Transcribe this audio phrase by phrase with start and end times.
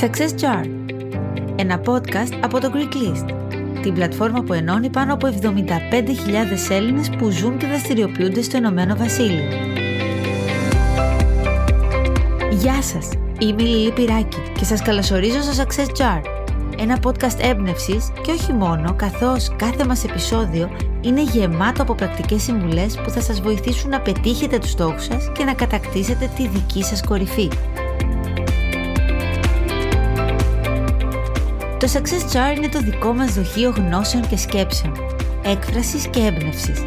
[0.00, 0.64] Success Jar,
[1.56, 3.34] ένα podcast από το Greek List,
[3.82, 9.48] την πλατφόρμα που ενώνει πάνω από 75.000 Έλληνες που ζουν και δραστηριοποιούνται στο Ηνωμένο Βασίλειο.
[12.50, 13.08] Γεια σας,
[13.38, 16.22] είμαι η Λίλη Πυράκη και σας καλωσορίζω στο Success Jar,
[16.78, 23.00] ένα podcast έμπνευσης και όχι μόνο, καθώς κάθε μας επεισόδιο είναι γεμάτο από πρακτικές συμβουλές
[23.04, 27.02] που θα σας βοηθήσουν να πετύχετε τους στόχους σας και να κατακτήσετε τη δική σας
[27.02, 27.48] κορυφή.
[31.80, 34.92] Το Success Jar είναι το δικό μας δοχείο γνώσεων και σκέψεων,
[35.42, 36.84] έκφρασης και έμπνευσης.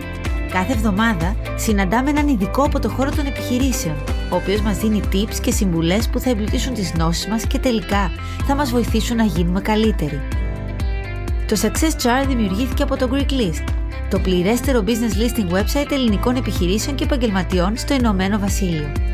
[0.52, 3.96] Κάθε εβδομάδα συναντάμε έναν ειδικό από το χώρο των επιχειρήσεων,
[4.32, 8.12] ο οποίος μας δίνει tips και συμβουλές που θα εμπλουτίσουν τις γνώσεις μας και τελικά
[8.46, 10.22] θα μας βοηθήσουν να γίνουμε καλύτεροι.
[11.48, 13.64] Το Success Jar δημιουργήθηκε από το Greek List,
[14.10, 19.13] το πληρέστερο business listing website ελληνικών επιχειρήσεων και επαγγελματιών στο Ηνωμένο Βασίλειο.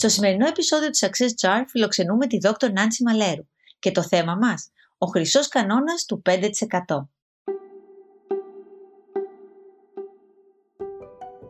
[0.00, 2.66] Στο σημερινό επεισόδιο του Success Jar φιλοξενούμε τη Dr.
[2.66, 3.46] Nancy Μαλέρου
[3.78, 7.08] και το θέμα μας, ο χρυσός κανόνας του 5%.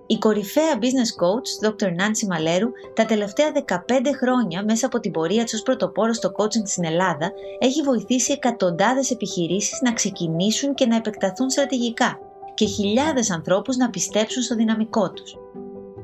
[0.06, 1.88] Η κορυφαία business coach, Dr.
[1.88, 6.66] Nancy Μαλέρου, τα τελευταία 15 χρόνια μέσα από την πορεία της ως πρωτοπόρος στο coaching
[6.66, 12.18] στην Ελλάδα, έχει βοηθήσει εκατοντάδες επιχειρήσεις να ξεκινήσουν και να επεκταθούν στρατηγικά
[12.54, 15.34] και χιλιάδες ανθρώπους να πιστέψουν στο δυναμικό τους.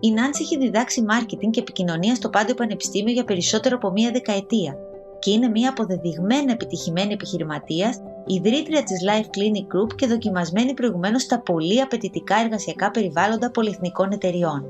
[0.00, 4.76] Η Νάντση έχει διδάξει marketing και επικοινωνία στο Πάντιο Πανεπιστήμιο για περισσότερο από μία δεκαετία
[5.18, 11.40] και είναι μία αποδεδειγμένη επιτυχημένη επιχειρηματίας, ιδρύτρια της Life Clinic Group και δοκιμασμένη προηγουμένως στα
[11.40, 14.64] πολύ απαιτητικά εργασιακά περιβάλλοντα πολυεθνικών εταιριών.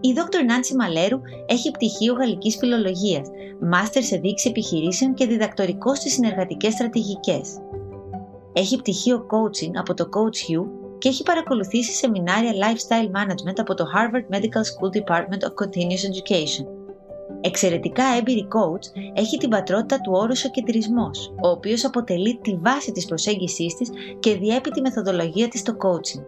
[0.00, 0.44] Η Dr.
[0.46, 3.28] Νάντσι Μαλέρου έχει πτυχίο γαλλικής φιλολογίας,
[3.60, 7.58] μάστερς σε δείξη επιχειρήσεων και διδακτορικό στις συνεργατικές στρατηγικές.
[8.52, 13.84] Έχει πτυχίο coaching από το Coach U και έχει παρακολουθήσει σεμινάρια Lifestyle Management από το
[13.94, 16.66] Harvard Medical School Department of Continuous Education.
[17.40, 22.92] Εξαιρετικά έμπειρη coach, έχει την πατρότητα του όρους ο κεντρισμός, ο οποίος αποτελεί τη βάση
[22.92, 23.90] της προσέγγισής της
[24.20, 26.22] και διέπει τη μεθοδολογία της στο coaching.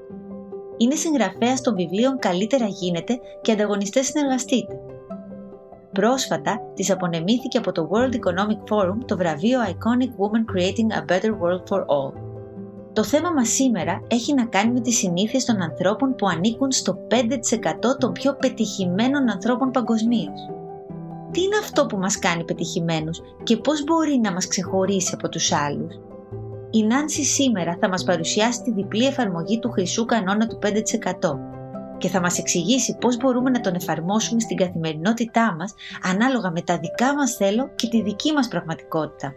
[0.76, 4.80] Είναι συγγραφέα των βιβλίων «Καλύτερα γίνεται» και «Ανταγωνιστές συνεργαστείτε».
[5.92, 11.30] Πρόσφατα, της απονεμήθηκε από το World Economic Forum το βραβείο Iconic Woman Creating a Better
[11.30, 12.27] World for All.
[12.98, 16.98] Το θέμα μας σήμερα έχει να κάνει με τις συνήθειες των ανθρώπων που ανήκουν στο
[17.10, 20.40] 5% των πιο πετυχημένων ανθρώπων παγκοσμίως.
[21.30, 25.52] Τι είναι αυτό που μας κάνει πετυχημένους και πώς μπορεί να μας ξεχωρίσει από τους
[25.52, 25.94] άλλους;
[26.70, 31.38] Η Νάνση σήμερα θα μας παρουσιάσει τη διπλή εφαρμογή του χρυσού κανόνα του 5%
[31.98, 36.78] και θα μας εξηγήσει πώς μπορούμε να τον εφαρμόσουμε στην καθημερινότητά μας ανάλογα με τα
[36.78, 39.34] δικά μας θέλω και τη δική μας πραγματικότητα.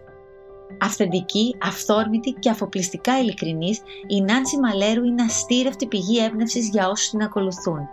[0.79, 7.21] Αυθεντική, αυθόρμητη και αφοπλιστικά ειλικρινής, η Νάνση Μαλέρου είναι αστήρευτη πηγή έμπνευσης για όσους την
[7.21, 7.89] ακολουθούν.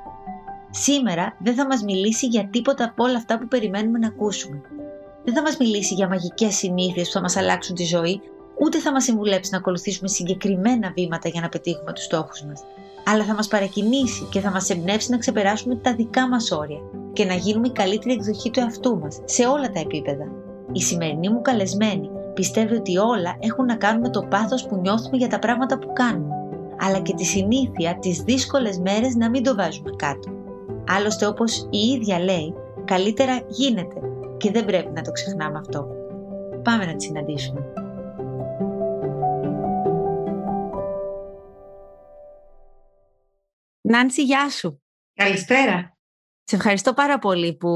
[0.71, 4.61] Σήμερα δεν θα μας μιλήσει για τίποτα από όλα αυτά που περιμένουμε να ακούσουμε.
[5.25, 8.21] Δεν θα μας μιλήσει για μαγικές συνήθειες που θα μας αλλάξουν τη ζωή,
[8.61, 12.65] ούτε θα μας συμβουλέψει να ακολουθήσουμε συγκεκριμένα βήματα για να πετύχουμε τους στόχους μας.
[13.05, 16.81] Αλλά θα μας παρακινήσει και θα μας εμπνεύσει να ξεπεράσουμε τα δικά μας όρια
[17.13, 20.25] και να γίνουμε η καλύτερη εκδοχή του εαυτού μας σε όλα τα επίπεδα.
[20.73, 22.11] Η σημερινή μου καλεσμένη
[22.41, 25.93] πιστεύει ότι όλα έχουν να κάνουν με το πάθος που νιώθουμε για τα πράγματα που
[25.93, 26.35] κάνουμε,
[26.79, 30.31] αλλά και τη συνήθεια τις δύσκολες μέρες να μην το βάζουμε κάτω.
[30.89, 32.55] Άλλωστε όπως η ίδια λέει,
[32.85, 34.01] καλύτερα γίνεται
[34.37, 35.87] και δεν πρέπει να το ξεχνάμε αυτό.
[36.63, 37.73] Πάμε να τη συναντήσουμε.
[43.81, 44.83] Νάντσι, γεια σου.
[45.15, 45.98] Καλησπέρα.
[46.51, 47.71] Σε ευχαριστώ πάρα πολύ που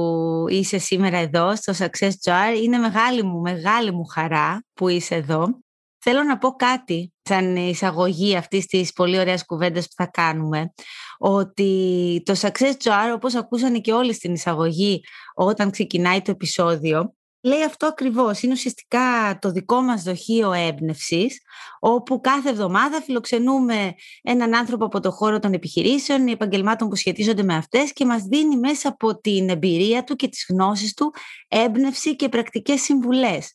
[0.49, 2.63] είσαι σήμερα εδώ στο Success Jar.
[2.63, 5.61] Είναι μεγάλη μου, μεγάλη μου χαρά που είσαι εδώ.
[5.99, 10.73] Θέλω να πω κάτι σαν εισαγωγή αυτής της πολύ ωραίας κουβέντας που θα κάνουμε,
[11.19, 15.01] ότι το Success Jar, όπως ακούσανε και όλοι στην εισαγωγή
[15.35, 18.43] όταν ξεκινάει το επεισόδιο, λέει αυτό ακριβώς.
[18.43, 21.41] Είναι ουσιαστικά το δικό μας δοχείο έμπνευσης,
[21.81, 27.43] όπου κάθε εβδομάδα φιλοξενούμε έναν άνθρωπο από το χώρο των επιχειρήσεων, ή επαγγελμάτων που σχετίζονται
[27.43, 31.15] με αυτές και μας δίνει μέσα από την εμπειρία του και τις γνώσεις του
[31.49, 33.53] έμπνευση και πρακτικές συμβουλές.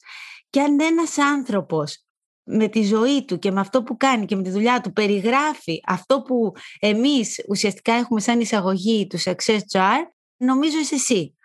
[0.50, 2.02] Και αν ένας άνθρωπος
[2.44, 5.82] με τη ζωή του και με αυτό που κάνει και με τη δουλειά του περιγράφει
[5.86, 9.98] αυτό που εμείς ουσιαστικά έχουμε σαν εισαγωγή του Success Jar,
[10.38, 11.37] νομίζω είσαι εσύ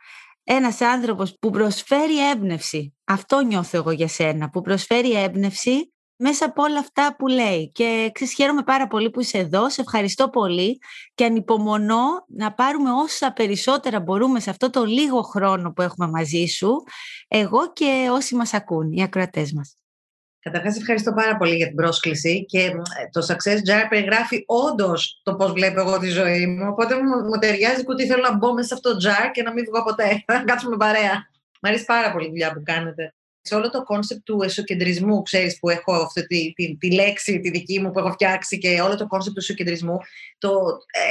[0.45, 2.95] ένας άνθρωπος που προσφέρει έμπνευση.
[3.05, 7.71] Αυτό νιώθω εγώ για σένα, που προσφέρει έμπνευση μέσα από όλα αυτά που λέει.
[7.75, 10.79] Και ξέρεις, χαίρομαι πάρα πολύ που είσαι εδώ, σε ευχαριστώ πολύ
[11.15, 16.47] και ανυπομονώ να πάρουμε όσα περισσότερα μπορούμε σε αυτό το λίγο χρόνο που έχουμε μαζί
[16.47, 16.83] σου,
[17.29, 19.77] εγώ και όσοι μας ακούν, οι ακροατές μας.
[20.43, 22.71] Καταρχάς, ευχαριστώ πάρα πολύ για την πρόσκληση και
[23.11, 26.67] το Success Jar περιγράφει όντως το πώς βλέπω εγώ τη ζωή μου.
[26.71, 29.53] Οπότε μου, ταιριάζει και ότι θέλω να μπω μέσα σε αυτό το jar και να
[29.53, 30.25] μην βγω ποτέ.
[30.27, 31.29] Να κάτσουμε παρέα.
[31.61, 35.59] Μ' αρέσει πάρα πολύ η δουλειά που κάνετε σε όλο το κόνσεπτ του εσωκεντρισμού, ξέρεις,
[35.59, 38.97] που έχω αυτή τη, τη, τη, λέξη, τη δική μου που έχω φτιάξει και όλο
[38.97, 39.99] το κόνσεπτ του εσωκεντρισμού,
[40.39, 40.53] το,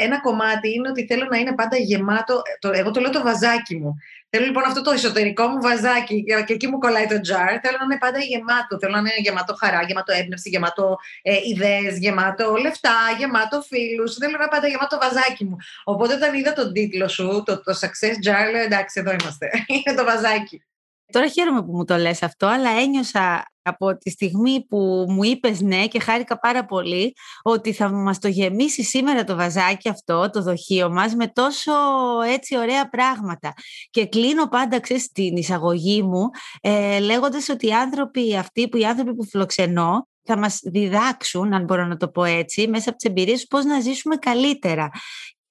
[0.01, 3.75] ένα κομμάτι είναι ότι θέλω να είναι πάντα γεμάτο, το, εγώ το λέω το βαζάκι
[3.75, 3.95] μου.
[4.33, 7.51] Θέλω λοιπόν αυτό το εσωτερικό μου βαζάκι και εκεί μου κολλάει το jar.
[7.61, 8.79] Θέλω να είναι πάντα γεμάτο.
[8.79, 14.15] Θέλω να είναι γεμάτο χαρά, γεμάτο έμπνευση, γεμάτο ε, ιδέες, γεμάτο λεφτά, γεμάτο φίλους.
[14.15, 15.55] Θέλω να είναι πάντα γεμάτο βαζάκι μου.
[15.83, 19.49] Οπότε όταν είδα τον τίτλο σου, το, το Success Jar, λέω εντάξει, εδώ είμαστε.
[19.85, 20.63] είναι το βαζάκι.
[21.11, 25.61] Τώρα χαίρομαι που μου το λες αυτό, αλλά ένιωσα από τη στιγμή που μου είπες
[25.61, 30.41] ναι και χάρηκα πάρα πολύ ότι θα μας το γεμίσει σήμερα το βαζάκι αυτό, το
[30.41, 31.71] δοχείο μας, με τόσο
[32.33, 33.53] έτσι ωραία πράγματα.
[33.89, 36.29] Και κλείνω πάντα, ξέρεις, την εισαγωγή μου,
[36.61, 41.63] ε, λέγοντας ότι οι άνθρωποι αυτοί, που οι άνθρωποι που φιλοξενώ, θα μας διδάξουν, αν
[41.63, 44.89] μπορώ να το πω έτσι, μέσα από τις εμπειρίες πώς να ζήσουμε καλύτερα.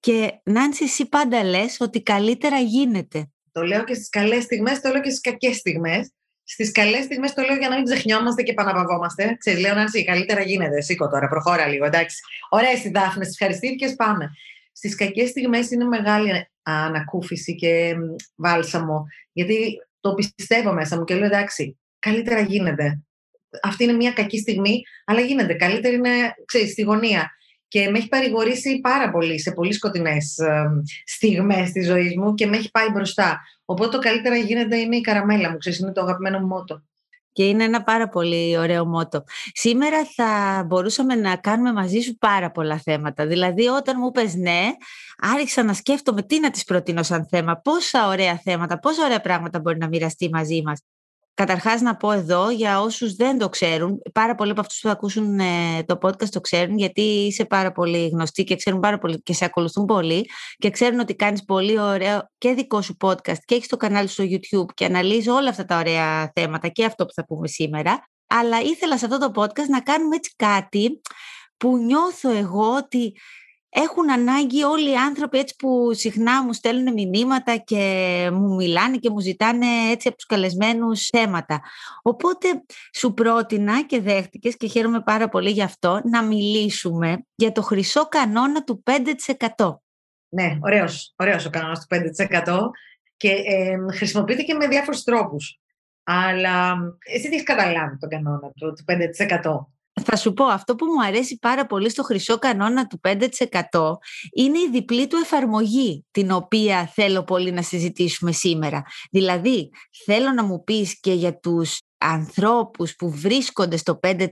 [0.00, 3.30] Και Νάνση, εσύ πάντα λες ότι καλύτερα γίνεται.
[3.52, 6.12] Το λέω και στις καλές στιγμές, το λέω και στις κακές στιγμές.
[6.52, 9.36] Στις καλές στιγμές το λέω για να μην ξεχνιόμαστε και επαναπαυόμαστε.
[9.38, 10.80] Ξέρεις, λέω Νάνση, καλύτερα γίνεται.
[10.80, 12.16] Σήκω τώρα, προχώρα λίγο, εντάξει.
[12.48, 14.30] Ωραία, η Δάφνε, ευχαριστήθηκε, πάμε.
[14.72, 17.94] Στις κακές στιγμές είναι μεγάλη ανακούφιση και
[18.36, 23.00] βάλσαμο, γιατί το πιστεύω μέσα μου και λέω εντάξει, καλύτερα γίνεται.
[23.62, 25.54] Αυτή είναι μια κακή στιγμή, αλλά γίνεται.
[25.54, 27.30] Καλύτερα είναι, ξέρεις, στη γωνία
[27.70, 30.36] και με έχει παρηγορήσει πάρα πολύ σε πολύ σκοτεινές
[31.04, 33.40] στιγμές της ζωής μου και με έχει πάει μπροστά.
[33.64, 36.82] Οπότε το καλύτερα γίνεται είναι η καραμέλα μου, ξέρεις, είναι το αγαπημένο μου μότο.
[37.32, 39.24] Και είναι ένα πάρα πολύ ωραίο μότο.
[39.52, 43.26] Σήμερα θα μπορούσαμε να κάνουμε μαζί σου πάρα πολλά θέματα.
[43.26, 44.68] Δηλαδή όταν μου είπες ναι,
[45.34, 49.60] άρχισα να σκέφτομαι τι να της προτείνω σαν θέμα, πόσα ωραία θέματα, πόσα ωραία πράγματα
[49.60, 50.80] μπορεί να μοιραστεί μαζί μας.
[51.40, 54.92] Καταρχάς να πω εδώ για όσους δεν το ξέρουν, πάρα πολλοί από αυτούς που θα
[54.92, 59.22] ακούσουν ε, το podcast το ξέρουν γιατί είσαι πάρα πολύ γνωστή και ξέρουν πάρα πολύ
[59.22, 63.54] και σε ακολουθούν πολύ και ξέρουν ότι κάνεις πολύ ωραίο και δικό σου podcast και
[63.54, 67.06] έχεις το κανάλι σου στο YouTube και αναλύεις όλα αυτά τα ωραία θέματα και αυτό
[67.06, 68.08] που θα πούμε σήμερα.
[68.26, 71.00] Αλλά ήθελα σε αυτό το podcast να κάνουμε έτσι κάτι
[71.56, 73.12] που νιώθω εγώ ότι
[73.70, 79.10] έχουν ανάγκη όλοι οι άνθρωποι έτσι που συχνά μου στέλνουν μηνύματα και μου μιλάνε και
[79.10, 81.60] μου ζητάνε έτσι από τους καλεσμένους θέματα.
[82.02, 82.48] Οπότε
[82.94, 88.08] σου πρότεινα και δέχτηκες και χαίρομαι πάρα πολύ γι' αυτό να μιλήσουμε για το χρυσό
[88.08, 88.82] κανόνα του
[89.56, 89.74] 5%.
[90.28, 91.96] Ναι, ωραίος, ωραίος ο κανόνας του
[92.44, 92.70] 5%
[93.16, 95.60] και ε, χρησιμοποιείται και με διάφορους τρόπους.
[96.02, 96.76] Αλλά
[97.14, 99.79] εσύ τι έχεις καταλάβει τον κανόνα του, του 5%.
[100.04, 103.18] Θα σου πω, αυτό που μου αρέσει πάρα πολύ στο χρυσό κανόνα του 5%
[104.32, 108.82] είναι η διπλή του εφαρμογή, την οποία θέλω πολύ να συζητήσουμε σήμερα.
[109.10, 109.70] Δηλαδή,
[110.04, 114.26] θέλω να μου πεις και για τους ανθρώπους που βρίσκονται στο 5%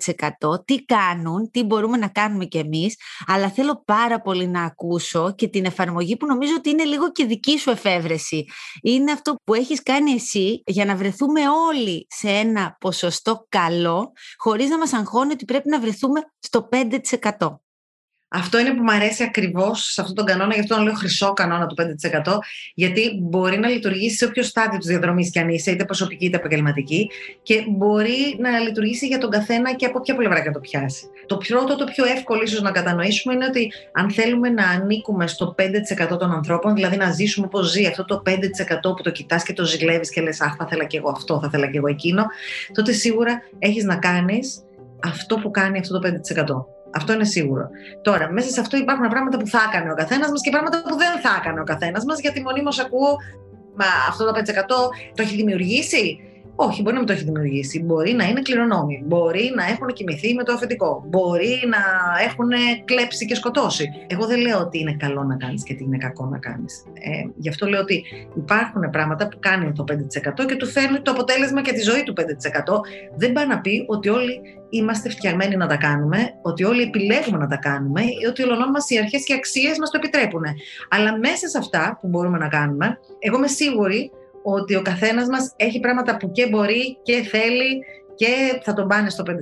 [0.65, 5.49] τι κάνουν, τι μπορούμε να κάνουμε κι εμείς, αλλά θέλω πάρα πολύ να ακούσω και
[5.49, 8.45] την εφαρμογή που νομίζω ότι είναι λίγο και δική σου εφεύρεση.
[8.83, 14.69] Είναι αυτό που έχεις κάνει εσύ για να βρεθούμε όλοι σε ένα ποσοστό καλό, χωρίς
[14.69, 17.68] να μας αγχώνει ότι πρέπει να βρεθούμε στο 5%.
[18.31, 21.33] Αυτό είναι που μου αρέσει ακριβώς σε αυτόν τον κανόνα, γι' αυτό τον λέω χρυσό
[21.33, 21.75] κανόνα του
[22.25, 22.39] 5%,
[22.75, 26.37] γιατί μπορεί να λειτουργήσει σε όποιο στάδιο της διαδρομής κι αν είσαι, είτε προσωπική είτε
[26.37, 27.11] επαγγελματική,
[27.43, 31.07] και μπορεί να λειτουργήσει για τον καθένα και από ποια πλευρά και να το πιάσει.
[31.27, 35.55] Το πρώτο, το πιο εύκολο ίσως να κατανοήσουμε είναι ότι αν θέλουμε να ανήκουμε στο
[36.13, 38.35] 5% των ανθρώπων, δηλαδή να ζήσουμε όπως ζει αυτό το 5%
[38.83, 41.47] που το κοιτάς και το ζηλεύεις και λες: Αχ, θα ήθελα και εγώ αυτό, θα
[41.47, 42.27] ήθελα και εγώ εκείνο,
[42.73, 44.63] τότε σίγουρα έχεις να κάνεις
[45.03, 46.78] αυτό που κάνει αυτό το 5%.
[46.95, 47.69] Αυτό είναι σίγουρο.
[48.03, 50.97] Τώρα, μέσα σε αυτό υπάρχουν πράγματα που θα έκανε ο καθένας μας και πράγματα που
[50.97, 53.17] δεν θα έκανε ο καθένας μας, γιατί μονίμως ακούω,
[53.75, 54.43] μα αυτό το 5%
[55.15, 56.19] το έχει δημιουργήσει.
[56.61, 57.83] Όχι, μπορεί να μην το έχει δημιουργήσει.
[57.83, 59.03] Μπορεί να είναι κληρονόμοι.
[59.07, 61.05] Μπορεί να έχουν κοιμηθεί με το αφεντικό.
[61.09, 61.79] Μπορεί να
[62.29, 62.49] έχουν
[62.85, 63.89] κλέψει και σκοτώσει.
[64.07, 66.85] Εγώ δεν λέω ότι είναι καλό να κάνεις και ότι είναι κακό να κάνεις.
[66.95, 68.05] Ε, γι' αυτό λέω ότι
[68.37, 72.13] υπάρχουν πράγματα που κάνει το 5% και του φέρνει το αποτέλεσμα και τη ζωή του
[72.17, 72.23] 5%.
[73.17, 77.47] Δεν πάει να πει ότι όλοι είμαστε φτιαγμένοι να τα κάνουμε, ότι όλοι επιλέγουμε να
[77.47, 80.43] τα κάνουμε, ή ότι ολονών μας οι αρχές και αξίες μας το επιτρέπουν.
[80.89, 84.11] Αλλά μέσα σε αυτά που μπορούμε να κάνουμε, εγώ είμαι σίγουρη
[84.43, 89.11] ότι ο καθένας μας έχει πράγματα που και μπορεί και θέλει και θα τον πάνε
[89.11, 89.33] στο 5%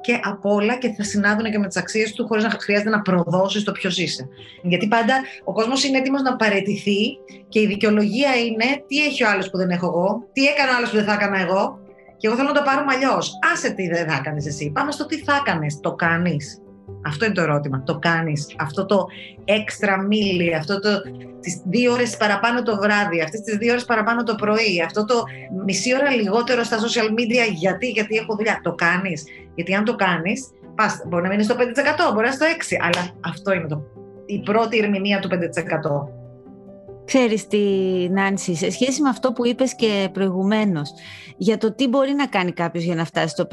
[0.00, 3.00] και απ' όλα και θα συνάδουν και με τις αξίες του, χωρίς να χρειάζεται να
[3.00, 4.28] προδώσεις το ποιος είσαι.
[4.62, 5.14] Γιατί πάντα
[5.44, 9.56] ο κόσμος είναι έτοιμος να παρετηθεί και η δικαιολογία είναι τι έχει ο άλλος που
[9.56, 11.78] δεν έχω εγώ, τι έκανε ο άλλος που δεν θα έκανα εγώ.
[12.16, 13.18] Και εγώ θέλω να το πάρουμε αλλιώ.
[13.52, 14.70] Άσε τι δεν θα έκανες εσύ.
[14.74, 15.80] Πάμε στο τι θα έκανες.
[15.80, 16.62] Το κάνεις.
[17.06, 17.82] Αυτό είναι το ερώτημα.
[17.82, 18.54] Το κάνεις.
[18.58, 19.06] Αυτό το
[19.44, 20.88] έξτρα μίλι, αυτό το
[21.40, 25.24] τις δύο ώρες παραπάνω το βράδυ, αυτές τις δύο ώρες παραπάνω το πρωί, αυτό το
[25.64, 28.60] μισή ώρα λιγότερο στα social media, γιατί, γιατί έχω δουλειά.
[28.62, 29.24] Το κάνεις.
[29.54, 31.58] Γιατί αν το κάνεις, πας, μπορεί να μείνεις στο 5%,
[32.14, 33.82] μπορεί να στο 6%, αλλά αυτό είναι το,
[34.26, 35.36] η πρώτη ερμηνεία του 5%.
[37.04, 37.58] Ξέρεις τι,
[38.10, 40.92] Νάνση, σε σχέση με αυτό που είπες και προηγουμένως,
[41.36, 43.48] για το τι μπορεί να κάνει κάποιος για να φτάσει στο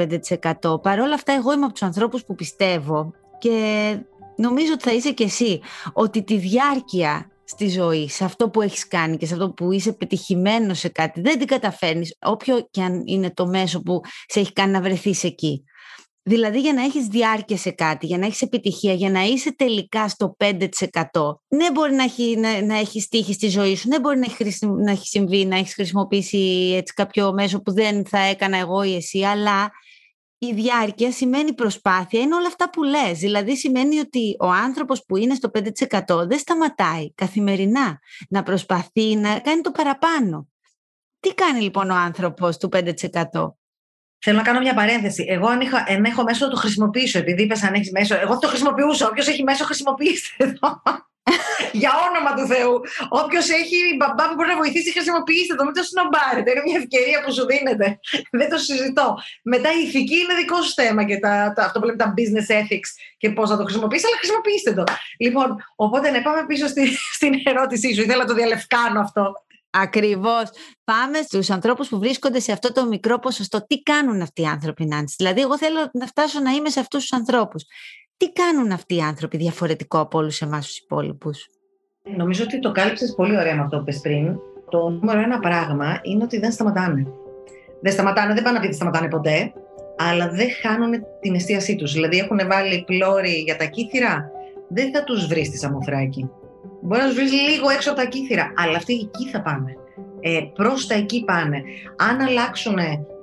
[0.72, 3.98] 5%, παρόλα αυτά εγώ είμαι από τους ανθρώπους που πιστεύω και
[4.36, 5.62] νομίζω ότι θα είσαι και εσύ,
[5.94, 9.94] ότι τη διάρκεια στη ζωή, σε αυτό που έχεις κάνει και σε αυτό που είσαι
[9.94, 14.54] πετυχημένος σε κάτι, δεν την καταφέρνεις, όποιο και αν είναι το μέσο που σε έχει
[14.54, 15.64] κάνει να βρεθείς εκεί.
[16.28, 20.08] Δηλαδή για να έχεις διάρκεια σε κάτι, για να έχεις επιτυχία, για να είσαι τελικά
[20.08, 20.68] στο 5%.
[21.48, 24.66] Ναι μπορεί να έχει, να, να έχεις τύχει στη ζωή σου, ναι μπορεί να έχει,
[24.66, 28.96] να έχει συμβεί, να έχεις χρησιμοποιήσει έτσι κάποιο μέσο που δεν θα έκανα εγώ ή
[28.96, 29.72] εσύ, αλλά
[30.38, 33.20] η διάρκεια σημαίνει προσπάθεια, είναι όλα αυτά που λες.
[33.20, 39.40] Δηλαδή σημαίνει ότι ο άνθρωπος που είναι στο 5% δεν σταματάει καθημερινά να προσπαθεί να
[39.40, 40.48] κάνει το παραπάνω.
[41.20, 42.84] Τι κάνει λοιπόν ο άνθρωπος του 5%?
[44.20, 45.26] Θέλω να κάνω μια παρένθεση.
[45.28, 48.38] Εγώ αν, είχα, αν έχω μέσο να το χρησιμοποιήσω, επειδή είπες αν έχεις μέσο, εγώ
[48.38, 49.08] το χρησιμοποιούσα.
[49.08, 50.82] Όποιος έχει μέσο, χρησιμοποιήστε το.
[51.82, 52.74] Για όνομα του Θεού.
[53.22, 55.64] Όποιος έχει μπαμπά που μπορεί να βοηθήσει, χρησιμοποιήστε το.
[55.68, 56.50] Μην το σνομπάρετε.
[56.52, 57.88] Είναι μια ευκαιρία που σου δίνεται.
[58.40, 59.08] Δεν το συζητώ.
[59.54, 62.50] Μετά η ηθική είναι δικό σου θέμα και τα, τα, αυτό που λέμε τα business
[62.62, 64.84] ethics και πώς να το χρησιμοποιήσεις, αλλά χρησιμοποιήστε το.
[65.26, 66.84] Λοιπόν, οπότε να πάμε πίσω στη,
[67.18, 68.02] στην ερώτησή σου.
[68.02, 69.24] Ήθελα να το διαλευκάνω αυτό.
[69.70, 70.50] Ακριβώς.
[70.84, 73.66] Πάμε στους ανθρώπους που βρίσκονται σε αυτό το μικρό ποσοστό.
[73.66, 75.16] Τι κάνουν αυτοί οι άνθρωποι, Νάντση.
[75.18, 77.64] Δηλαδή, εγώ θέλω να φτάσω να είμαι σε αυτούς τους ανθρώπους.
[78.18, 81.50] Τι κάνουν αυτοί οι άνθρωποι διαφορετικό από όλους εμάς τους υπόλοιπους;
[82.16, 84.40] Νομίζω ότι το κάλυψες πολύ ωραία με αυτό που είπε πριν.
[84.70, 87.08] Το νούμερο ένα πράγμα είναι ότι δεν σταματάνε.
[87.82, 89.54] Δεν σταματάνε, δεν πάνε να πει ότι σταματάνε ποτέ,
[89.98, 91.94] αλλά δεν χάνουν την εστίασή τους.
[91.94, 94.32] Δηλαδή, έχουν βάλει πλώρη για τα κύθρα,
[94.70, 96.30] δεν θα τους βρεις στη Σαμοθράκη.
[96.82, 99.74] Μπορεί να τους βρεις λίγο έξω από τα κύθρα, αλλά αυτοί εκεί θα πάνε.
[100.20, 101.62] Ε, Προς τα εκεί πάνε.
[101.98, 102.78] Αν αλλάξουν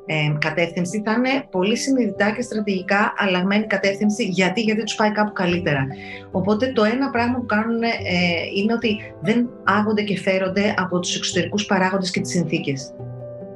[0.06, 4.24] ε, κατεύθυνση, θα είναι πολύ συνειδητά και στρατηγικά αλλαγμένη κατεύθυνση.
[4.24, 5.86] Γιατί, γιατί τους πάει κάπου καλύτερα.
[6.30, 7.88] Οπότε το ένα πράγμα που κάνουν ε,
[8.56, 12.94] είναι ότι δεν άγονται και φέρονται από τους εξωτερικούς παράγοντες και τις συνθήκες.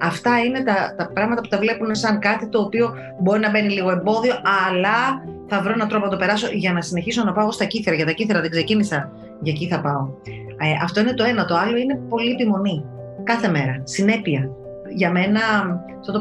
[0.00, 3.72] Αυτά είναι τα, τα πράγματα που τα βλέπουν σαν κάτι το οποίο μπορεί να μπαίνει
[3.72, 4.34] λίγο εμπόδιο,
[4.68, 7.94] αλλά θα βρω έναν τρόπο να το περάσω για να συνεχίσω να πάω στα κύθρα.
[7.94, 10.08] Για τα κύθρα δεν ξεκίνησα, για εκεί θα πάω.
[10.60, 11.44] Ε, αυτό είναι το ένα.
[11.44, 12.84] Το άλλο είναι πολύ επιμονή.
[13.24, 13.80] Κάθε μέρα.
[13.84, 14.50] Συνέπεια.
[14.94, 15.40] Για μένα,
[15.98, 16.20] αυτό το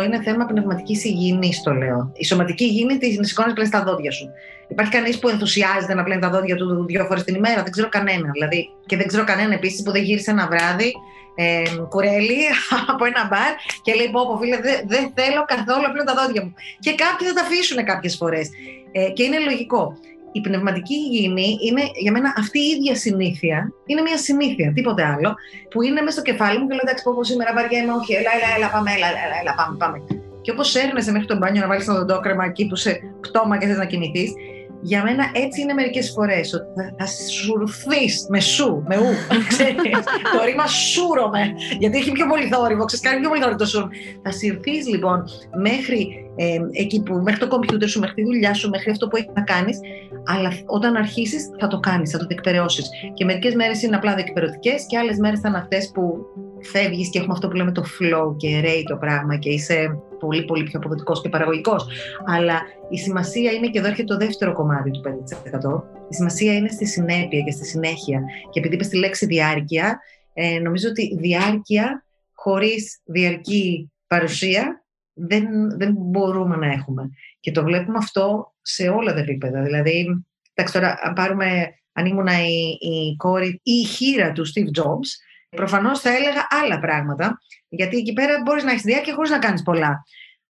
[0.00, 2.12] 5% είναι θέμα πνευματικής υγιεινής, το λέω.
[2.14, 4.30] Η σωματική υγιεινή τη σηκώνεις πλέον στα δόντια σου.
[4.68, 7.88] Υπάρχει κανείς που ενθουσιάζεται να πλένει τα δόντια του δύο φορές την ημέρα; Δεν ξέρω
[7.88, 8.30] κανένα.
[8.32, 10.92] Δηλαδή, και δεν ξέρω κανένα επίσης που δεν γύρισε ένα βράδυ
[11.34, 12.40] ε, κουρέλι
[12.92, 16.42] από ένα μπαρ και λέει: Πω, πω φίλε, δεν δε θέλω καθόλου απλά τα δόντια
[16.44, 16.54] μου.
[16.78, 18.48] Και κάποιοι θα τα αφήσουν κάποιες φορές.
[18.92, 19.96] Ε, και είναι λογικό.
[20.36, 23.72] Η πνευματική υγιεινή είναι για μένα αυτή η ίδια συνήθεια.
[23.86, 25.34] Είναι μια συνήθεια, τίποτε άλλο,
[25.70, 28.30] που είναι μέσα στο κεφάλι μου και λέω: Εντάξει, πω, πω σήμερα βαριέμαι, όχι, έλα,
[28.36, 29.98] έλα, έλα, πάμε, έλα, έλα, έλα πάμε, πάμε.
[30.42, 33.66] Και όπως έρνεσαι μέχρι τον μπάνιο να βάλεις ένα δοντόκρεμα εκεί που σε πτώμα και
[33.66, 34.24] θες να κινηθεί,
[34.82, 36.54] για μένα έτσι είναι μερικές φορές.
[36.54, 39.10] Ότι θα, θα σουρθεί με σου, με ου.
[40.36, 41.54] το ρήμα σούρωμε.
[41.78, 42.84] Γιατί έχει πιο πολύ θόρυβο.
[42.84, 43.88] Ξέρεις, κάνει πιο πολύ θόρυβο το σούρ.
[44.22, 45.24] Θα συρθείς λοιπόν
[45.62, 49.16] μέχρι ε, εκεί που, μέχρι το κομπιούτερ σου, μέχρι τη δουλειά σου, μέχρι αυτό που
[49.16, 49.78] έχεις να κάνεις.
[50.26, 52.88] Αλλά όταν αρχίσεις, θα το κάνεις, θα το διεκπαιρεώσεις.
[53.14, 56.26] Και μερικές μέρες είναι απλά διεκπαιρεωτικές και άλλες μέρες θα είναι αυτές που
[56.60, 60.44] φεύγεις και έχουμε αυτό που λέμε το flow και ρέει το πράγμα και είσαι πολύ
[60.44, 61.86] πολύ πιο αποδοτικός και παραγωγικός.
[62.26, 65.82] Αλλά η σημασία είναι και εδώ έρχεται το δεύτερο κομμάτι του 5%.
[66.08, 68.22] Η σημασία είναι στη συνέπεια και στη συνέχεια.
[68.50, 70.00] Και επειδή είπες τη λέξη διάρκεια,
[70.32, 72.04] ε, νομίζω ότι διάρκεια
[72.34, 75.46] χωρίς διαρκή παρουσία δεν,
[75.78, 77.10] δεν μπορούμε να έχουμε.
[77.40, 79.62] Και το βλέπουμε αυτό σε όλα τα επίπεδα.
[79.62, 84.82] Δηλαδή, εντάξει τώρα, αν πάρουμε, αν ήμουν η, η κόρη ή η χείρα του Steve
[84.82, 85.08] Jobs,
[85.56, 89.62] προφανώς θα έλεγα άλλα πράγματα, γιατί εκεί πέρα μπορείς να έχεις διάρκεια χωρίς να κάνεις
[89.62, 90.04] πολλά.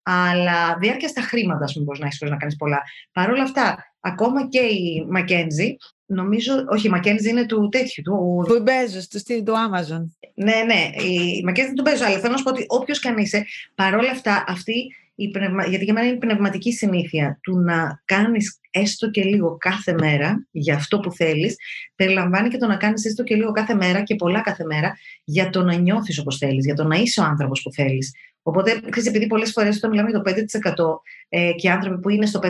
[0.07, 2.81] Αλλά διάρκεια στα χρήματα, ας πούμε, μπορείς να έχεις χωρίς να κάνεις πολλά.
[3.12, 8.03] Παρ' όλα αυτά, ακόμα και η Μακέντζη, νομίζω, όχι, η Μακέντζη είναι του τέτοιου.
[8.03, 10.01] Του, του Μπέζος, του του Amazon.
[10.34, 13.07] Ναι, ναι, η Μακέντζη είναι του Μπέζο, αλλά θέλω να σου πω ότι όποιος και
[13.07, 13.45] αν είσαι,
[13.75, 15.65] παρόλα αυτά, αυτή η πνευμα...
[15.65, 20.48] γιατί για μένα είναι η πνευματική συνήθεια του να κάνεις έστω και λίγο κάθε μέρα
[20.51, 21.55] για αυτό που θέλεις,
[21.95, 25.50] περιλαμβάνει και το να κάνεις έστω και λίγο κάθε μέρα και πολλά κάθε μέρα για
[25.50, 28.13] το να νιώθεις όπως θέλεις, για το να είσαι ο άνθρωπος που θέλεις.
[28.41, 32.25] Οπότε, ξέρεις, επειδή πολλές φορές όταν μιλάμε για το 5% ε, και άνθρωποι που είναι
[32.25, 32.48] στο 5%,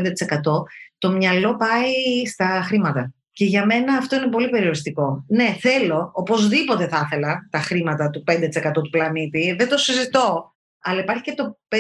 [0.97, 3.13] το μυαλό πάει στα χρήματα.
[3.31, 5.25] Και για μένα αυτό είναι πολύ περιοριστικό.
[5.27, 10.54] Ναι, θέλω, οπωσδήποτε θα ήθελα τα χρήματα του 5% του πλανήτη, δεν το συζητώ.
[10.87, 11.77] Αλλά υπάρχει και το 5%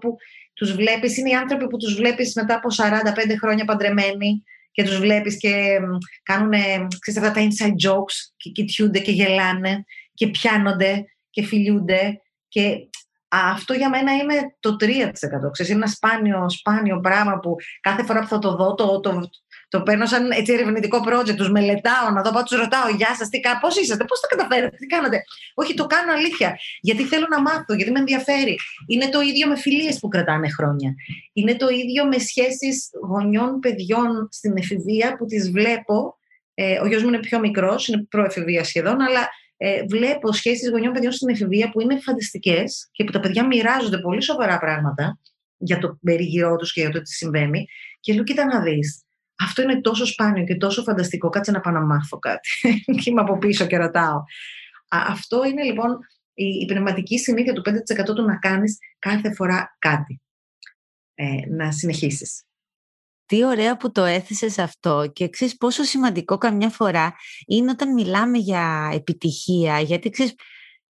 [0.00, 0.16] που
[0.54, 4.98] τους βλέπεις, είναι οι άνθρωποι που τους βλέπεις μετά από 45 χρόνια παντρεμένοι και τους
[4.98, 5.78] βλέπεις και
[6.22, 6.52] κάνουν
[7.08, 9.84] αυτά τα inside jokes και κοιτιούνται και γελάνε
[10.14, 12.88] και πιάνονται και φιλιούνται και
[13.28, 15.10] αυτό για μένα είναι το 3%.
[15.50, 19.20] Ξέρεις, είναι ένα σπάνιο, σπάνιο πράγμα που κάθε φορά που θα το δω το, το,
[19.74, 23.28] το παίρνω σαν έτσι ερευνητικό project, τους μελετάω, να δω, πάω, τους ρωτάω, Γεια σας,
[23.28, 25.22] τι πώς είσαστε, πώς τα καταφέρετε, τι κάνατε;
[25.54, 26.58] Όχι, το κάνω αλήθεια.
[26.80, 28.58] Γιατί θέλω να μάθω, γιατί με ενδιαφέρει.
[28.86, 30.94] Είναι το ίδιο με φιλίες που κρατάνε χρόνια.
[31.32, 36.18] Είναι το ίδιο με σχέσεις γονιών, παιδιών στην εφηβεία που τις βλέπω.
[36.54, 40.92] Ε, ο γιος μου είναι πιο μικρός, είναι προεφηβεία σχεδόν, αλλά ε, βλέπω σχέσεις γονιών
[40.92, 45.18] παιδιών στην εφηβεία που είναι φανταστικέ και που τα παιδιά μοιράζονται πολύ σοβαρά πράγματα
[45.56, 47.66] για το περιγυρό τους και για το τι συμβαίνει.
[48.00, 49.04] Και λέω, κοίτα να δεις,
[49.38, 51.28] αυτό είναι τόσο σπάνιο και τόσο φανταστικό.
[51.28, 52.48] Κάτσε να πάω να μάθω κάτι.
[53.02, 54.22] και είμαι από πίσω και ρωτάω.
[54.88, 55.98] Αυτό είναι λοιπόν
[56.34, 60.22] η, πνευματική συνήθεια του 5% του να κάνεις κάθε φορά κάτι.
[61.14, 62.42] Ε, να συνεχίσεις.
[63.26, 67.14] Τι ωραία που το έθεσες αυτό και ξέρεις πόσο σημαντικό καμιά φορά
[67.46, 70.34] είναι όταν μιλάμε για επιτυχία, γιατί ξέρεις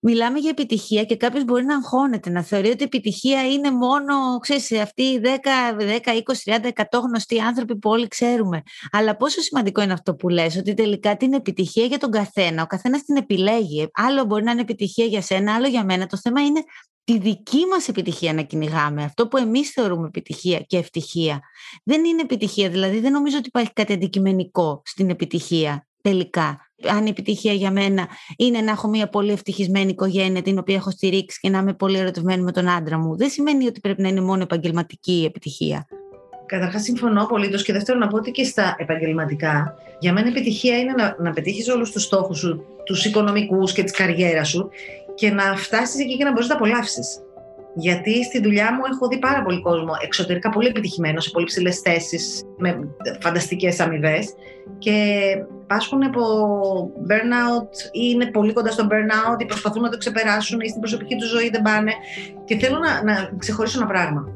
[0.06, 4.38] μιλάμε για επιτυχία και κάποιος μπορεί να αγχώνεται, να θεωρεί ότι η επιτυχία είναι μόνο,
[4.40, 5.28] ξέρεις, αυτοί οι 10,
[5.76, 8.62] 10, 20, 30, 100 γνωστοί άνθρωποι που όλοι ξέρουμε.
[8.90, 12.62] Αλλά πόσο σημαντικό είναι αυτό που λες, ότι τελικά την επιτυχία για τον καθένα.
[12.62, 13.88] Ο καθένας την επιλέγει.
[13.92, 16.06] Άλλο μπορεί να είναι επιτυχία για σένα, άλλο για μένα.
[16.06, 16.62] Το θέμα είναι
[17.04, 19.02] τη δική μας επιτυχία να κυνηγάμε.
[19.02, 21.40] Αυτό που εμείς θεωρούμε επιτυχία και ευτυχία.
[21.84, 27.08] Δεν είναι επιτυχία, δηλαδή δεν νομίζω ότι υπάρχει κάτι αντικειμενικό στην επιτυχία τελικά αν η
[27.08, 31.48] επιτυχία για μένα είναι να έχω μια πολύ ευτυχισμένη οικογένεια την οποία έχω στηρίξει και
[31.50, 33.16] να είμαι πολύ ερωτευμένη με τον άντρα μου.
[33.16, 35.86] Δεν σημαίνει ότι πρέπει να είναι μόνο επαγγελματική η επιτυχία.
[36.46, 37.62] Καταρχάς, συμφωνώ απολύτως.
[37.62, 41.68] Και δεύτερον, να πω ότι και στα επαγγελματικά, για μένα επιτυχία είναι να, να πετύχεις
[41.68, 44.70] όλους τους στόχους σου, τους οικονομικούς και της καριέρας σου
[45.14, 47.18] και να φτάσεις εκεί και να μπορείς να τα απολαύσεις.
[47.74, 51.78] Γιατί στη δουλειά μου έχω δει πάρα πολύ κόσμο εξωτερικά πολύ επιτυχημένο, σε πολύ ψηλές
[51.78, 52.88] θέσεις, με
[53.20, 54.34] φανταστικές αμοιβές
[54.78, 54.94] και
[55.66, 56.22] πάσχουν από
[57.08, 61.16] burnout ή είναι πολύ κοντά στο burnout ή προσπαθούν να το ξεπεράσουν ή στην προσωπική
[61.16, 61.92] τους ζωή δεν πάνε.
[62.44, 64.28] Και θέλω να, να ξεχωρίσω ένα πράγμα.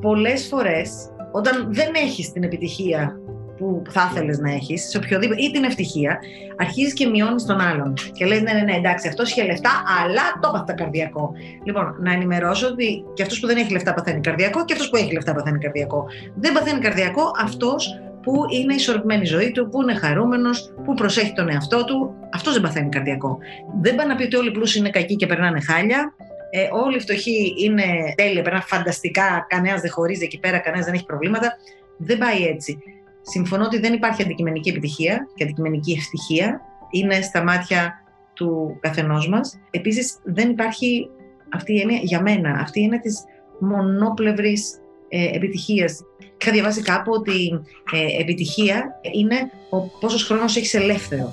[0.00, 3.20] Πολλές φορές, όταν δεν έχεις την επιτυχία
[3.60, 6.18] που θα ήθελες να έχεις, σε οποιοδήποτε, ή την ευτυχία,
[6.56, 7.94] αρχίζεις και μειώνεις τον άλλον.
[8.12, 9.70] Και λες: Ναι, ναι, ναι, εντάξει, αυτός είχε λεφτά,
[10.00, 11.32] αλλά το έπαθε καρδιακό.
[11.64, 14.96] Λοιπόν, να ενημερώσω ότι και αυτός που δεν έχει λεφτά παθαίνει καρδιακό και αυτός που
[14.96, 16.06] έχει λεφτά παθαίνει καρδιακό.
[16.34, 21.32] Δεν παθαίνει καρδιακό αυτός που είναι ισορροπημένη η ζωή του, που είναι χαρούμενος, που προσέχει
[21.32, 22.14] τον εαυτό του.
[22.32, 23.38] Αυτός δεν παθαίνει καρδιακό.
[23.80, 26.14] Δεν πάει να πει ότι όλοι οι πλούσιοι είναι κακοί και περνάνε χάλια.
[26.50, 27.84] Ε, όλοι οι φτωχοί είναι
[28.16, 29.46] τέλεια, περνάνε φανταστικά.
[29.48, 31.56] Κανένας δεν χωρίζει εκεί πέρα, κανένας δεν έχει προβλήματα.
[31.96, 32.78] Δεν πάει έτσι.
[33.22, 36.60] Συμφωνώ ότι δεν υπάρχει αντικειμενική επιτυχία και αντικειμενική ευτυχία.
[36.90, 38.04] Είναι στα μάτια
[38.34, 39.58] του καθενός μας.
[39.70, 41.10] Επίσης, δεν υπάρχει
[41.52, 42.58] αυτή η έννοια για μένα.
[42.60, 43.24] Αυτή η έννοια της
[43.60, 46.00] μονόπλευρης ε, επιτυχίας.
[46.40, 47.60] Είχα διαβάσει κάπου ότι
[47.92, 49.36] ε, επιτυχία είναι
[49.70, 51.32] ο πόσος χρόνος έχεις ελεύθερο.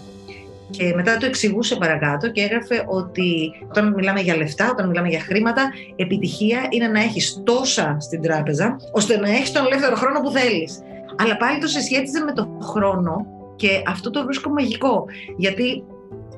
[0.70, 5.20] Και μετά το εξηγούσε παρακάτω και έγραφε ότι όταν μιλάμε για λεφτά, όταν μιλάμε για
[5.20, 10.32] χρήματα, επιτυχία είναι να έχεις τόσα στην τράπεζα, ώστε να έχεις τον ελεύθερο χρόνο που
[10.32, 10.82] θέλεις.
[11.18, 13.26] Αλλά πάλι το συσχέτιζε με το χρόνο
[13.56, 15.06] και αυτό το βρίσκω μαγικό.
[15.38, 15.84] Γιατί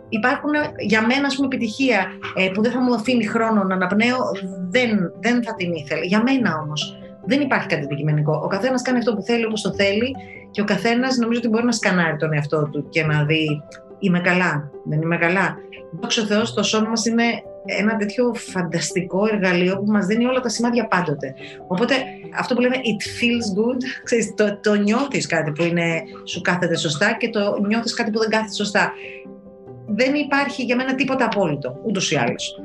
[0.09, 4.17] υπάρχουν για μένα, ας πούμε, επιτυχία ε, που δεν θα μου αφήνει χρόνο να αναπνέω,
[4.69, 4.89] δεν,
[5.19, 6.03] δεν θα την ήθελα.
[6.03, 6.97] Για μένα όμως.
[7.25, 8.41] Δεν υπάρχει κάτι αντικειμενικό.
[8.43, 10.15] Ο καθένας κάνει αυτό που θέλει όπως το θέλει
[10.51, 13.61] και ο καθένας νομίζω ότι μπορεί να σκανάρει τον εαυτό του και να δει
[13.99, 15.57] Είμαι καλά, δεν είμαι καλά.
[15.91, 17.23] Δόξα Θεώ, το σώμα μας είναι
[17.79, 21.33] ένα τέτοιο φανταστικό εργαλείο που μας δίνει όλα τα σημάδια πάντοτε.
[21.67, 21.93] Οπότε
[22.39, 26.77] αυτό που λέμε it feels good, ξέρεις, το, το νιώθεις κάτι που είναι, σου κάθεται
[26.77, 28.93] σωστά και το νιώθεις κάτι που δεν κάθεται σωστά.
[29.87, 32.61] Δεν υπάρχει για μένα τίποτα απόλυτο, ούτως ή άλλως.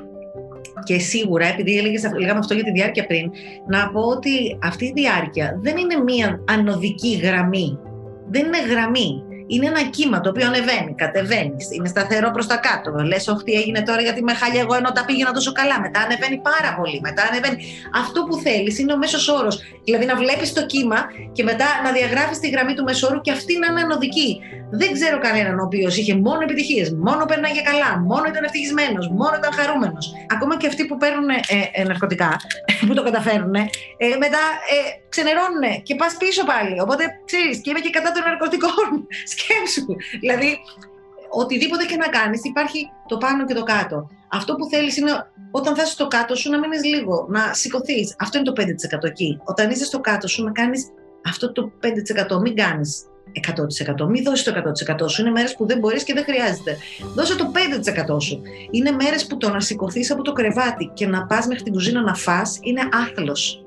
[0.84, 3.30] Και σίγουρα, επειδή έλεγες, λέγαμε αυτό για τη διάρκεια πριν,
[3.68, 7.78] να πω ότι αυτή η διάρκεια δεν είναι μία ανωδική γραμμή.
[8.28, 12.90] Δεν είναι γραμμή είναι ένα κύμα το οποίο ανεβαίνει, κατεβαίνεις, είναι σταθερό προς τα κάτω.
[13.04, 15.80] Λες, Όχι, τι έγινε τώρα γιατί με χάλια εγώ ενώ τα πήγαινα τόσο καλά.
[15.80, 17.00] Μετά ανεβαίνει πάρα πολύ.
[17.02, 17.56] Μετά ανεβαίνει.
[17.94, 19.62] Αυτό που θέλεις είναι ο μέσος όρος.
[19.84, 20.98] Δηλαδή να βλέπεις το κύμα
[21.32, 24.40] και μετά να διαγράφεις τη γραμμή του μέσου όρου και αυτή να είναι ανωδική.
[24.70, 29.34] Δεν ξέρω κανέναν ο οποίος είχε μόνο επιτυχίες, μόνο περνάγε καλά, μόνο ήταν ευτυχισμένος, μόνο
[29.40, 30.12] ήταν χαρούμενος.
[30.34, 31.36] Ακόμα και αυτοί που παίρνουν ε,
[31.72, 32.36] ε, ναρκωτικά,
[32.86, 33.66] που το καταφέρουν, ε,
[34.24, 34.42] μετά
[34.74, 34.78] ε,
[35.08, 36.80] ξενερώνουν και πας πίσω πάλι.
[36.84, 38.88] Οπότε ξέρεις, και είμαι και κατά των ναρκωτικών.
[39.34, 39.86] Σκέψου.
[40.20, 40.58] Δηλαδή,
[41.30, 44.08] οτιδήποτε και να κάνεις, υπάρχει το πάνω και το κάτω.
[44.28, 45.12] Αυτό που θέλεις είναι
[45.50, 48.16] όταν θα στο κάτω σου να μείνεις λίγο, να σηκωθείς.
[48.18, 49.40] Αυτό είναι το 5% εκεί.
[49.44, 50.88] Όταν είσαι στο κάτω σου να κάνεις
[51.26, 52.40] αυτό το 5%.
[52.40, 54.06] Μην κάνεις 100%.
[54.08, 54.52] Μην δώσεις το
[55.04, 55.20] 100% σου.
[55.20, 56.76] Είναι μέρες που δεν μπορείς και δεν χρειάζεται.
[57.14, 57.50] Δώσε το
[58.14, 58.42] 5% σου.
[58.70, 62.00] Είναι μέρες που το να σηκωθείς από το κρεβάτι και να πας μέχρι την κουζίνα
[62.00, 63.64] να φας είναι άθλος.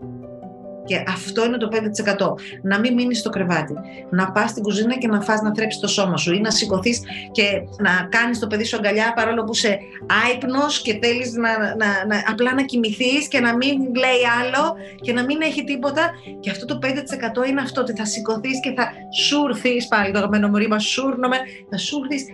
[0.88, 2.34] Και αυτό είναι το 5%.
[2.62, 3.74] Να μην μείνεις στο κρεβάτι.
[4.10, 7.02] Να πας στην κουζίνα και να φας να θρέψεις το σώμα σου ή να σηκωθείς
[7.32, 7.44] και
[7.80, 9.80] να κάνεις το παιδί σου αγκαλιά παρόλο που είσαι
[10.26, 15.14] άϊπνος και θέλεις να, να, να, απλά να κοιμηθείς και να μην λέει άλλο και
[15.14, 16.12] να μην έχει τίποτα.
[16.40, 18.92] Και αυτό το 5% είναι αυτό ότι θα σηκωθείς και θα
[19.28, 19.88] σούρθει.
[19.90, 21.38] Πάλι το αγαπημένο μου ρήμα, σούρνομαι.
[21.70, 22.26] Θα σούρθεις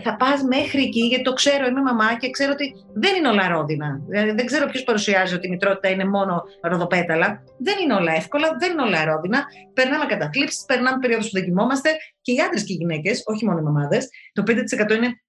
[0.00, 3.48] θα πας μέχρι εκεί, γιατί το ξέρω, είμαι μαμά και ξέρω ότι δεν είναι όλα
[3.48, 4.00] ρόδινα.
[4.08, 7.42] Δηλαδή, δεν ξέρω ποιος παρουσιάζει ότι η μητρότητα είναι μόνο ροδοπέταλα.
[7.58, 9.44] Δεν είναι όλα εύκολα, δεν είναι όλα ρόδινα.
[9.74, 13.58] Περνάμε καταθλίψεις, περνάμε περίοδους που δεν κοιμόμαστε και οι άντρες και οι γυναίκες, όχι μόνο
[13.58, 14.08] οι μαμάδες.
[14.32, 15.22] Το 5% είναι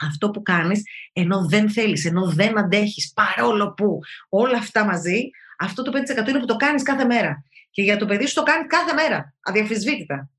[0.00, 5.82] αυτό που κάνεις ενώ δεν θέλεις, ενώ δεν αντέχεις, παρόλο που όλα αυτά μαζί, αυτό
[5.82, 7.44] το 5% είναι που το κάνεις κάθε μέρα.
[7.70, 10.30] Και για το παιδί σου το κάνει κάθε μέρα, αδιαφυσβήτητα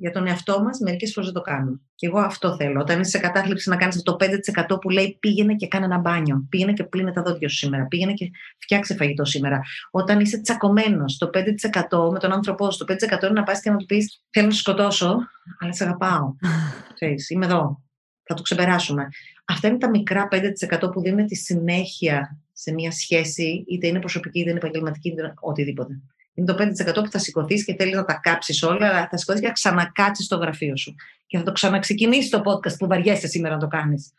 [0.00, 1.80] για τον εαυτό μας, μερικές φορές δεν το κάνουμε.
[1.94, 2.80] Και εγώ αυτό θέλω.
[2.80, 4.26] Όταν είσαι σε κατάθλιψη να κάνεις αυτό το
[4.74, 6.46] 5% που λέει πήγαινε και κάνε ένα μπάνιο.
[6.48, 7.86] Πήγαινε και πλύνε τα δόντια σου σήμερα.
[7.86, 9.60] Πήγαινε και φτιάξε φαγητό σήμερα.
[9.90, 13.70] Όταν είσαι τσακωμένος, το 5% με τον άνθρωπό σου, το 5% είναι να πας και
[13.70, 15.18] να του πεις Θέλω να σου σκοτώσω,
[15.58, 16.34] αλλά σε αγαπάω.
[16.94, 17.82] Ξέρεις, είμαι εδώ.
[18.22, 19.08] Θα το ξεπεράσουμε.
[19.44, 24.38] Αυτά είναι τα μικρά 5% που δίνουν τη συνέχεια σε μια σχέση, είτε είναι προσωπική,
[24.40, 26.00] είτε είναι επαγγελματική, είτε οτιδήποτε
[26.34, 29.40] είναι το 5% που θα σηκωθείς και θέλεις να τα κάψεις όλα, αλλά θα σηκωθείς
[29.40, 30.94] και θα ξανακάτσεις στο γραφείο σου.
[31.26, 34.12] Και θα το ξαναξεκινήσεις το podcast που βαριέσαι σήμερα να το κάνεις.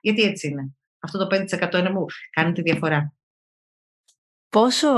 [0.00, 0.74] Γιατί έτσι είναι.
[0.98, 3.14] Αυτό το 5% είναι που κάνει τη διαφορά.
[4.48, 4.88] Πόσο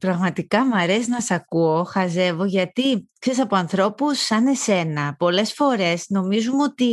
[0.00, 6.06] πραγματικά μου αρέσει να σε ακούω, χαζεύω, γιατί ξέρεις από ανθρώπους σαν εσένα, πολλές φορές
[6.08, 6.90] νομίζουμε ότι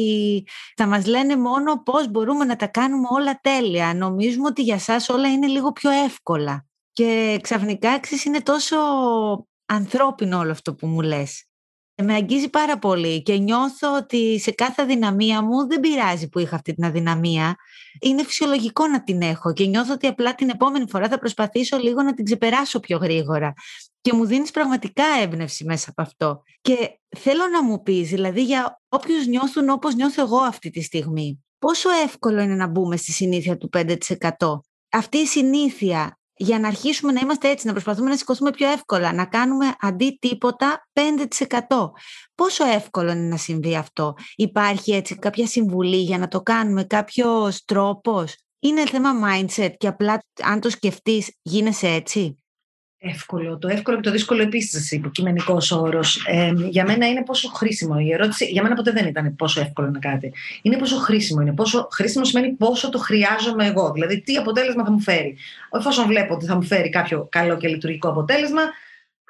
[0.75, 3.93] θα μας λένε μόνο πώς μπορούμε να τα κάνουμε όλα τέλεια.
[3.93, 6.68] Νομίζουμε ότι για σας όλα είναι λίγο πιο εύκολα.
[6.91, 8.78] Και ξαφνικά εξής είναι τόσο
[9.65, 11.43] ανθρώπινο όλο αυτό που μου λες.
[12.04, 16.56] Με αγγίζει πάρα πολύ και νιώθω ότι σε κάθε αδυναμία μου δεν πειράζει που είχα
[16.56, 17.56] αυτή την αδυναμία.
[18.02, 22.02] Είναι φυσιολογικό να την έχω και νιώθω ότι απλά την επόμενη φορά θα προσπαθήσω λίγο
[22.02, 23.54] να την ξεπεράσω πιο γρήγορα.
[24.02, 26.41] Και μου δίνεις πραγματικά έμπνευση μέσα από αυτό.
[26.62, 31.45] Και θέλω να μου πεις, δηλαδή για όποιους νιώθουν όπως νιώθω εγώ αυτή τη στιγμή,
[31.60, 33.95] πόσο εύκολο είναι να μπούμε στη συνήθεια του 5%.
[34.89, 39.13] Αυτή η συνήθεια για να αρχίσουμε να είμαστε έτσι, να προσπαθούμε να σηκωθούμε πιο εύκολα,
[39.13, 41.91] να κάνουμε αντί τίποτα 5%.
[42.36, 47.65] Πόσο εύκολο είναι να συμβεί αυτό; Υπάρχει έτσι κάποια συμβουλή για να το κάνουμε, κάποιος
[47.65, 52.38] τρόπος; Είναι θέμα mindset και απλά αν το σκεφτείς γίνεσαι έτσι;
[53.01, 53.57] Εύκολο.
[53.57, 56.25] Το εύκολο και το δύσκολο επίσης, υποκειμενικός όρος.
[56.27, 57.95] Ε, για μένα είναι πόσο χρήσιμο.
[57.99, 60.33] Η ερώτηση για μένα ποτέ δεν ήταν πόσο εύκολο είναι κάτι.
[60.62, 61.53] Είναι πόσο χρήσιμο είναι.
[61.53, 63.91] Πόσο χρήσιμο σημαίνει πόσο το χρειάζομαι εγώ.
[63.91, 65.38] Δηλαδή, τι αποτέλεσμα θα μου φέρει.
[65.71, 68.62] Εφόσον βλέπω ότι θα μου φέρει κάποιο καλό και λειτουργικό αποτέλεσμα,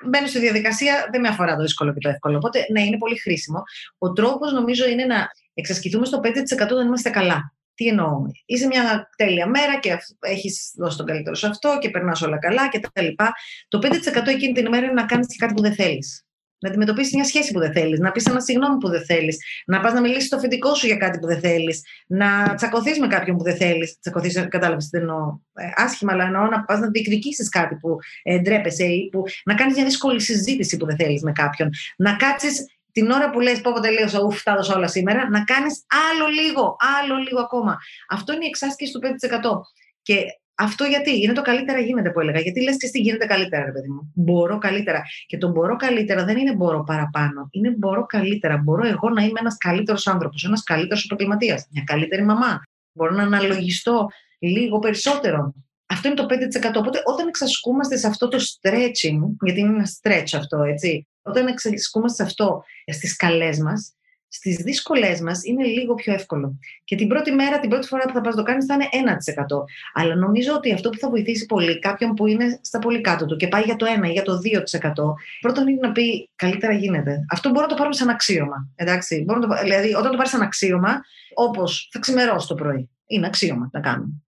[0.05, 2.38] μπαίνω στη διαδικασία, δεν με αφορά το δύσκολο και το εύκολο.
[2.38, 3.63] Οπότε, ναι, είναι πολύ χρήσιμο.
[3.97, 7.53] Ο τρόπος, νομίζω, είναι να εξασκηθούμε στο 5% όταν είμαστε καλά.
[7.80, 12.22] Τι εννοώ; Είσαι μια τέλεια μέρα και έχεις δώσει τον καλύτερο σε αυτό και περνάς
[12.22, 13.32] όλα καλά και τα λοιπά.
[13.68, 16.26] Το 5% εκείνη την ημέρα είναι να κάνεις και κάτι που δεν θέλεις.
[16.60, 19.80] Να αντιμετωπίσεις μια σχέση που δεν θέλεις, να πεις ένα συγγνώμη που δεν θέλεις, να
[19.80, 23.38] πας να μιλήσεις στο αφεντικό σου για κάτι που δεν θέλεις, να τσακωθείς με κάποιον
[23.38, 23.98] που δεν θέλεις.
[24.00, 28.39] Τσακωθείς, κατάλαβες δεν εννοώ ε, άσχημα, αλλά εννοώ να πας να διεκδικήσεις κάτι που ε,
[28.39, 31.70] ντρέπεσαι ή που, να κάνεις μια δύσκολη συζήτηση που δεν θέλεις με κάποιον.
[31.98, 35.43] Να κάτσεις την ώρα που λες πω πω τελείωσα, ουφ, τα δώσα όλα σήμερα, να
[35.43, 37.78] κάνεις άλλο λίγο, άλλο λίγο ακόμα.
[38.10, 39.62] Αυτό είναι η εξάσκηση του 5%.
[40.02, 40.25] Και
[40.56, 42.39] αυτό γιατί, είναι το καλύτερα γίνεται που έλεγα.
[42.39, 44.12] Γιατί λες και τι γίνεται καλύτερα, ρε παιδί μου.
[44.15, 45.02] Μπορώ καλύτερα.
[45.28, 47.47] Και το μπορώ καλύτερα δεν είναι μπορώ παραπάνω.
[47.52, 48.58] Είναι μπορώ καλύτερα.
[48.58, 52.62] Μπορώ εγώ να είμαι ένας καλύτερος άνθρωπος, ένας καλύτερος επαγγελματίας, μια καλύτερη μαμά.
[52.91, 54.08] Μπορώ να αναλογιστώ
[54.39, 55.54] λίγο περισσότερο.
[55.91, 56.75] Αυτό είναι το 5%.
[56.75, 62.23] Οπότε όταν εξασκούμαστε σε αυτό το stretching, γιατί είναι ένα stretch αυτό, έτσι, όταν εξασκούμαστε
[62.23, 63.93] σε αυτό στις καλές μας,
[64.28, 66.58] στις δύσκολές μας είναι λίγο πιο εύκολο.
[66.84, 69.63] Και την πρώτη μέρα, την πρώτη φορά που θα πας το κάνεις θα είναι 1%.
[69.93, 73.36] Αλλά νομίζω ότι αυτό που θα βοηθήσει πολύ κάποιον που είναι στα πολύ κάτω του
[73.36, 77.25] και πάει για το 1 ή για το 2%, πρώτον είναι να πει καλύτερα γίνεται.
[77.32, 78.69] Αυτό μπορώ να το πάρουμε σαν αξίωμα.
[78.75, 81.02] Εντάξει; Μπορώ να το, δηλαδή, όταν το πάρεις σαν αξίωμα,
[81.34, 82.89] όπως θα ξημερώσει το πρωί.
[83.08, 84.23] Είναι αξίωμα να κάνουμε.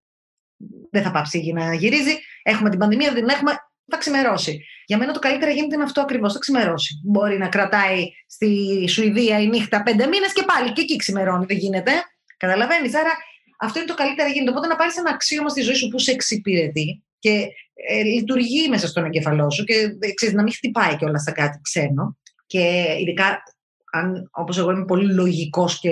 [0.92, 2.18] Δεν θα πάψει η γη να γυρίζει.
[2.44, 3.52] Έχουμε την πανδημία, δεν έχουμε
[3.92, 4.66] θα ξημερώσει.
[4.86, 7.02] Για μένα το καλύτερο γίνεται είναι αυτό ακριβώς, θα ξημερώσει.
[7.04, 11.58] Μπορεί να κρατάει στη Σουηδία η νύχτα πέντε μήνες και πάλι και εκεί ξημερώνει, δεν
[11.58, 11.92] γίνεται.
[12.38, 12.96] Καταλαβαίνεις.
[12.96, 13.12] Άρα
[13.60, 14.52] αυτό είναι το καλύτερο γίνεται.
[14.52, 17.48] Οπότε να πάρεις ένα αξίωμα στη ζωή σου που σε εξυπηρετεί και
[17.90, 21.60] ε, λειτουργεί μέσα στον εγκεφαλό σου και ε, ξέρεις, να μην χτυπάει κιόλας σαν κάτι
[21.62, 22.18] ξένο.
[22.46, 23.44] Και ειδικά
[23.92, 25.90] αν, όπως εγώ είμαι πολύ λογικός και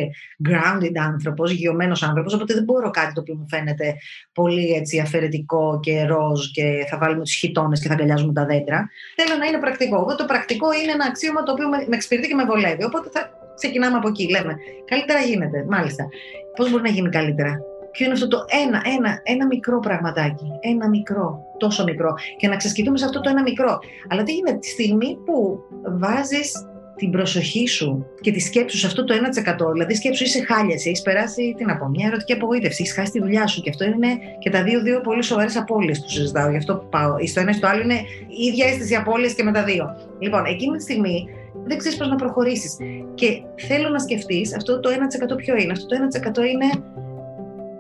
[0.49, 3.95] grounded άνθρωπος, γεωμένος άνθρωπος, οπότε δεν μπορώ κάτι το οποίο μου φαίνεται
[4.33, 8.89] πολύ έτσι αφαιρετικό και ροζ και θα βάλουμε τους χιτώνες και θα αγκαλιάζουμε τα δέντρα.
[9.15, 9.95] Θέλω να είναι πρακτικό.
[9.95, 12.83] Εγώ το πρακτικό είναι ένα αξίωμα το οποίο με, με εξυπηρετεί και με βολεύει.
[12.83, 14.29] Οπότε θα ξεκινάμε από εκεί.
[14.29, 16.07] Λέμε, καλύτερα γίνεται, μάλιστα.
[16.55, 17.59] Πώς μπορεί να γίνει καλύτερα;
[17.91, 20.45] ποιο είναι αυτό το ένα, ένα, ένα μικρό πραγματάκι.
[20.59, 22.13] Ένα μικρό, τόσο μικρό.
[22.37, 23.79] Και να ξεσκεφτούμε σε αυτό το ένα μικρό.
[24.09, 25.59] Αλλά τι γίνεται τη στιγμή που
[25.99, 26.68] βάζεις
[26.99, 29.71] την προσοχή σου και τη σκέψη σου σε αυτό το 1%.
[29.71, 33.19] Δηλαδή, σκέψου είσαι χάλια, έχεις περάσει τι να πω, μια ερωτική απογοήτευση, έχεις χάσει τη
[33.19, 33.61] δουλειά σου.
[33.61, 34.07] Και αυτό είναι
[34.39, 36.49] και τα δύο, δύο πολύ σοβαρές απώλειες που συζητάω.
[36.49, 37.15] Γι' αυτό που πάω.
[37.27, 39.85] Στο ένα ή στο άλλο είναι η ίδια αίσθηση απώλειε και με τα δύο.
[40.19, 41.27] Λοιπόν, εκείνη τη στιγμή
[41.65, 42.77] δεν ξέρεις πώς να προχωρήσεις.
[43.13, 45.71] Και θέλω να σκεφτείς αυτό το 1% ποιο είναι.
[45.71, 45.95] Αυτό το
[46.41, 46.67] 1% είναι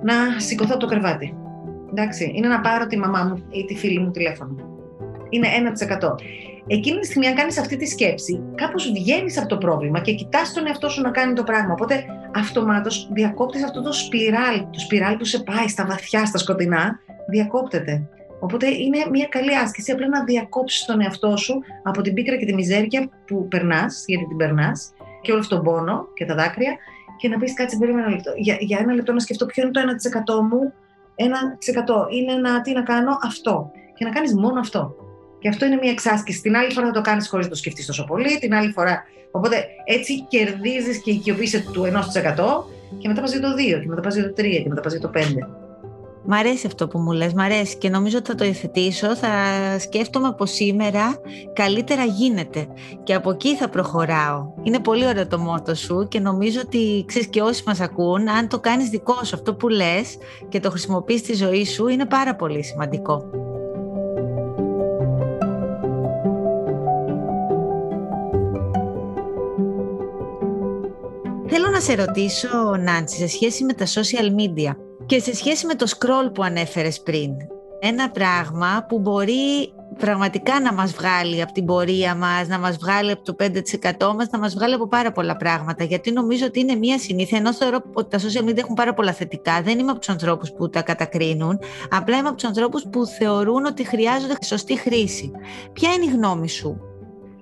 [0.01, 1.33] να σηκωθώ από το κρεβάτι.
[1.89, 4.55] Εντάξει, είναι να πάρω τη μαμά μου ή τη φίλη μου τηλέφωνο.
[5.29, 5.47] Είναι
[5.99, 6.15] 1%.
[6.71, 10.53] Εκείνη τη στιγμή, αν κάνεις αυτή τη σκέψη, κάπως βγαίνεις από το πρόβλημα και κοιτάς
[10.53, 11.73] τον εαυτό σου να κάνει το πράγμα.
[11.73, 12.05] Οπότε,
[12.35, 18.09] αυτομάτως διακόπτεις αυτό το σπιράλ, το σπιράλ που σε πάει στα βαθιά, στα σκοτεινά, διακόπτεται.
[18.39, 22.45] Οπότε είναι μια καλή άσκηση απλά να διακόψεις τον εαυτό σου από την πίκρα και
[22.45, 26.77] τη μιζέρια που περνάς, γιατί την περνάς, και όλο αυτόν τον πόνο και τα δάκρυα,
[27.17, 28.31] και να πεις κάτσε περίμενα ένα λεπτό.
[28.35, 30.73] Για, για ένα λεπτό να σκεφτώ ποιο είναι το 1% μου.
[31.15, 33.71] 1% είναι να, τι να κάνω αυτό.
[33.93, 34.95] Και να κάνεις μόνο αυτό.
[35.39, 36.41] Και αυτό είναι μια εξάσκηση.
[36.41, 38.39] Την άλλη φορά θα το κάνεις χωρίς να το σκεφτείς τόσο πολύ.
[38.39, 39.03] Την άλλη φορά.
[39.31, 42.65] Οπότε έτσι κερδίζεις και οικειοποιείσαι του 1%
[42.97, 44.91] και μετά πας για το 2, και μετά πας για το 3, και μετά πας
[44.91, 45.47] για το 5.
[46.23, 49.29] Μ' αρέσει αυτό που μου λες, μ' αρέσει και νομίζω ότι θα το υιοθετήσω, θα
[49.79, 51.21] σκέφτομαι πως σήμερα
[51.53, 52.67] καλύτερα γίνεται
[53.03, 54.53] και από εκεί θα προχωράω.
[54.63, 58.47] Είναι πολύ ωραίο το μότο σου και νομίζω ότι ξέρεις και όσοι μας ακούν, αν
[58.47, 60.17] το κάνεις δικό σου αυτό που λες
[60.49, 63.29] και το χρησιμοποιείς στη ζωή σου είναι πάρα πολύ σημαντικό.
[71.51, 75.75] Θέλω να σε ρωτήσω, Νάντσι, σε σχέση με τα social media και σε σχέση με
[75.75, 77.31] το scroll που ανέφερες πριν.
[77.79, 83.11] Ένα πράγμα που μπορεί πραγματικά να μας βγάλει από την πορεία μας, να μας βγάλει
[83.11, 85.83] από το 5% μας, να μας βγάλει από πάρα πολλά πράγματα.
[85.83, 89.13] Γιατί νομίζω ότι είναι μία συνήθεια, ενώ θεωρώ ότι τα social media έχουν πάρα πολλά
[89.13, 89.61] θετικά.
[89.61, 91.59] Δεν είμαι από τους ανθρώπους που τα κατακρίνουν,
[91.89, 95.31] απλά είμαι από τους ανθρώπους που θεωρούν ότι χρειάζονται σωστή χρήση.
[95.73, 96.81] Ποια είναι η γνώμη σου;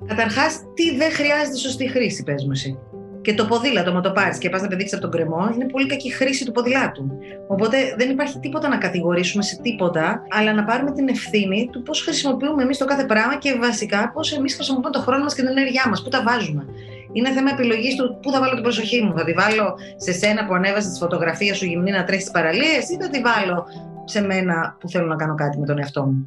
[0.07, 2.79] Καταρχάς, τι δεν χρειάζεται σωστή χρήση, πες μου εσύ
[3.27, 5.85] και το ποδήλατο, μα το πάρεις και πας να πεδείξει από τον κρεμό, είναι πολύ
[5.87, 7.09] κακή χρήση του ποδηλάτου.
[7.47, 12.01] Οπότε δεν υπάρχει τίποτα να κατηγορήσουμε σε τίποτα, αλλά να πάρουμε την ευθύνη του πώς
[12.01, 15.49] χρησιμοποιούμε εμείς το κάθε πράγμα και βασικά πώς εμείς χρησιμοποιούμε τον χρόνο μας και την
[15.57, 16.65] ενέργειά μας, πού τα βάζουμε.
[17.13, 19.13] Είναι θέμα επιλογής του πού θα βάλω την προσοχή μου.
[19.17, 22.89] Θα τη βάλω σε σένα που ανέβασες τη φωτογραφία σου γυμνή να τρέχεις τις παραλίες,
[22.89, 23.65] ή θα τη βάλω
[24.05, 26.23] σε μένα που θέλω να κάνω κάτι με τον εαυτό μου.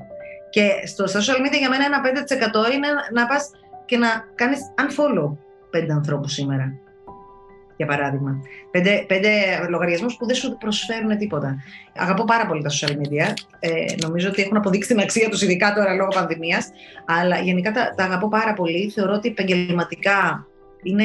[0.51, 3.51] Και στο social media για μένα ένα 5% είναι να πας
[3.85, 5.37] και να κάνεις unfollow
[5.71, 6.81] πέντε ανθρώπους σήμερα
[7.81, 8.41] για παράδειγμα.
[8.71, 9.31] Πέντε, πέντε
[9.69, 11.57] λογαριασμούς που δεν σου προσφέρουν τίποτα.
[11.97, 13.27] Αγαπώ πάρα πολύ τα social media.
[13.59, 13.71] Ε,
[14.03, 16.71] νομίζω ότι έχουν αποδείξει την αξία τους, ειδικά τώρα λόγω πανδημίας.
[17.07, 18.91] Αλλά γενικά τα, τα αγαπώ πάρα πολύ.
[18.95, 20.47] Θεωρώ ότι επαγγελματικά
[20.83, 21.05] είναι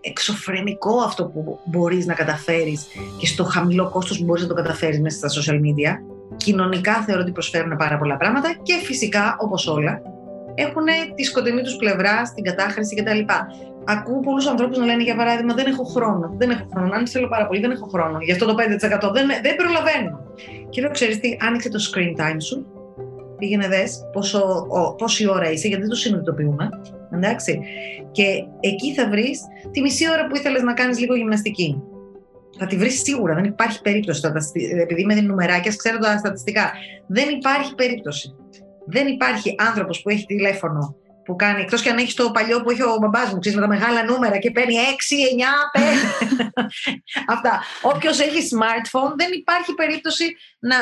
[0.00, 2.86] εξωφρενικό αυτό που μπορείς να καταφέρεις
[3.18, 5.92] και στο χαμηλό κόστος που μπορείς να το καταφέρεις μέσα στα social media.
[6.36, 10.02] Κοινωνικά θεωρώ ότι προσφέρουν πάρα πολλά πράγματα και φυσικά, όπως όλα,
[10.54, 13.20] έχουν τη σκοτεινή τους πλευρά στην κατάχρηση κτλ.
[13.84, 16.34] Ακούω πολλούς ανθρώπους να λένε για παράδειγμα: Δεν έχω χρόνο.
[16.38, 16.94] Δεν έχω χρόνο.
[16.94, 18.18] Αν θέλω πάρα πολύ, δεν έχω χρόνο.
[18.20, 20.20] Γι' αυτό το 5% δεν, δεν προλαβαίνω.
[20.68, 22.66] Και λέω: Ξέρεις τι, άνοιξε το screen time σου.
[23.38, 24.00] Πήγαινε δες
[24.96, 26.68] πόση ώρα είσαι, γιατί δεν το συνειδητοποιούμε.
[27.12, 27.60] Εντάξει.
[28.10, 28.24] Και
[28.60, 29.40] εκεί θα βρεις
[29.70, 31.82] τη μισή ώρα που ήθελες να κάνεις λίγο γυμναστική.
[32.58, 33.34] Θα τη βρεις σίγουρα.
[33.34, 34.20] Δεν υπάρχει περίπτωση.
[34.80, 36.72] Επειδή είμαι νουμεράκια, ξέρω τα στατιστικά.
[37.06, 38.34] Δεν υπάρχει περίπτωση
[38.90, 40.96] δεν υπάρχει άνθρωπος που έχει τηλέφωνο
[41.30, 43.64] που κάνει, εκτός και αν έχεις το παλιό που έχει ο μπαμπάς μου, ξέρεις με
[43.66, 45.80] τα μεγάλα νούμερα και παίρνει 6, 9, 5.
[47.26, 47.62] Αυτά.
[47.82, 50.76] Όποιος έχει smartphone, δεν υπάρχει περίπτωση να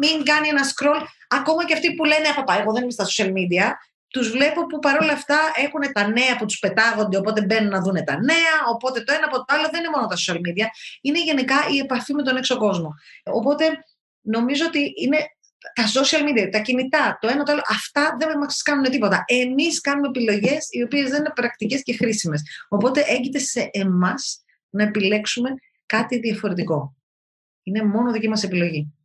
[0.00, 1.02] μην κάνει ένα scroll.
[1.28, 3.66] Ακόμα και αυτοί που λένε, Παπά, εγώ δεν είμαι στα social media,
[4.08, 8.04] τους βλέπω που παρόλα αυτά έχουν τα νέα που τους πετάγονται, οπότε μπαίνουν να δουν
[8.04, 8.54] τα νέα.
[8.68, 10.66] Οπότε το ένα από το άλλο δεν είναι μόνο τα social media,
[11.00, 12.94] είναι γενικά η επαφή με τον έξω κόσμο.
[13.24, 13.64] Οπότε
[14.20, 15.18] νομίζω ότι είναι
[15.74, 19.24] τα social media, τα κινητά, το ένα το άλλο, αυτά δεν μας κάνουν τίποτα.
[19.26, 22.42] Εμείς κάνουμε επιλογές οι οποίες δεν είναι πρακτικές και χρήσιμες.
[22.68, 25.50] Οπότε έγκυται σε εμάς να επιλέξουμε
[25.86, 26.96] κάτι διαφορετικό.
[27.62, 28.96] Είναι μόνο δική μας επιλογή.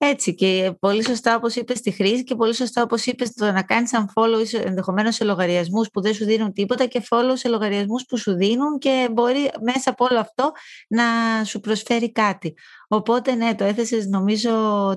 [0.00, 3.62] Έτσι και πολύ σωστά όπως είπες στη χρήση και πολύ σωστά όπως είπες το να
[3.62, 8.16] κάνεις unfollow ενδεχομένως σε λογαριασμούς που δεν σου δίνουν τίποτα και follow σε λογαριασμούς που
[8.16, 10.52] σου δίνουν και μπορεί μέσα από όλο αυτό
[10.88, 11.04] να
[11.44, 12.54] σου προσφέρει κάτι.
[12.88, 14.50] Οπότε ναι, το έθεσες νομίζω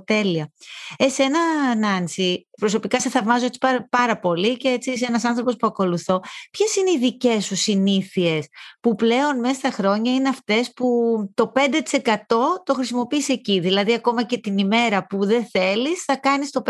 [0.06, 0.52] τέλεια.
[0.98, 1.40] Εσένα
[1.76, 6.20] Νάνση, προσωπικά σε θαυμάζω έτσι πάρα, πάρα πολύ και έτσι είσαι ένας άνθρωπος που ακολουθώ.
[6.52, 8.48] Ποιες είναι οι δικές σου συνήθειες
[8.80, 10.88] που πλέον μέσα στα χρόνια είναι αυτές που
[11.34, 11.62] το 5%
[12.64, 16.62] το χρησιμοποιείς εκεί; Δηλαδή ακόμα και την ημέρα που δεν θέλεις θα κάνεις το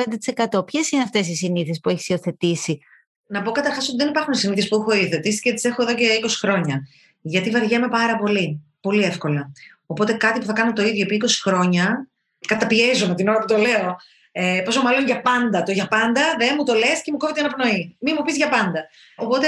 [0.56, 0.66] 5%.
[0.66, 2.80] Ποιες είναι αυτές οι συνήθειες που έχεις υιοθετήσει;
[3.28, 6.20] Να πω καταρχάς ότι δεν υπάρχουν συνήθειες που έχω υιοθετήσει και τις έχω εδώ και
[6.24, 6.88] 20 χρόνια.
[7.22, 8.62] Γιατί βαριέμαι πάρα πολύ.
[8.82, 9.52] Πολύ εύκολα.
[9.92, 12.10] Οπότε κάτι που θα κάνω το ίδιο επί 20 χρόνια
[12.48, 13.96] καταπιέζομαι την ώρα που το λέω.
[14.32, 15.64] Ε, πόσο μάλλον για πάντα.
[15.64, 17.98] Το για πάντα δεν μου το λες και μου κόβει την αναπνοή.
[18.00, 18.88] Μη μου πεις για πάντα.
[19.16, 19.48] Οπότε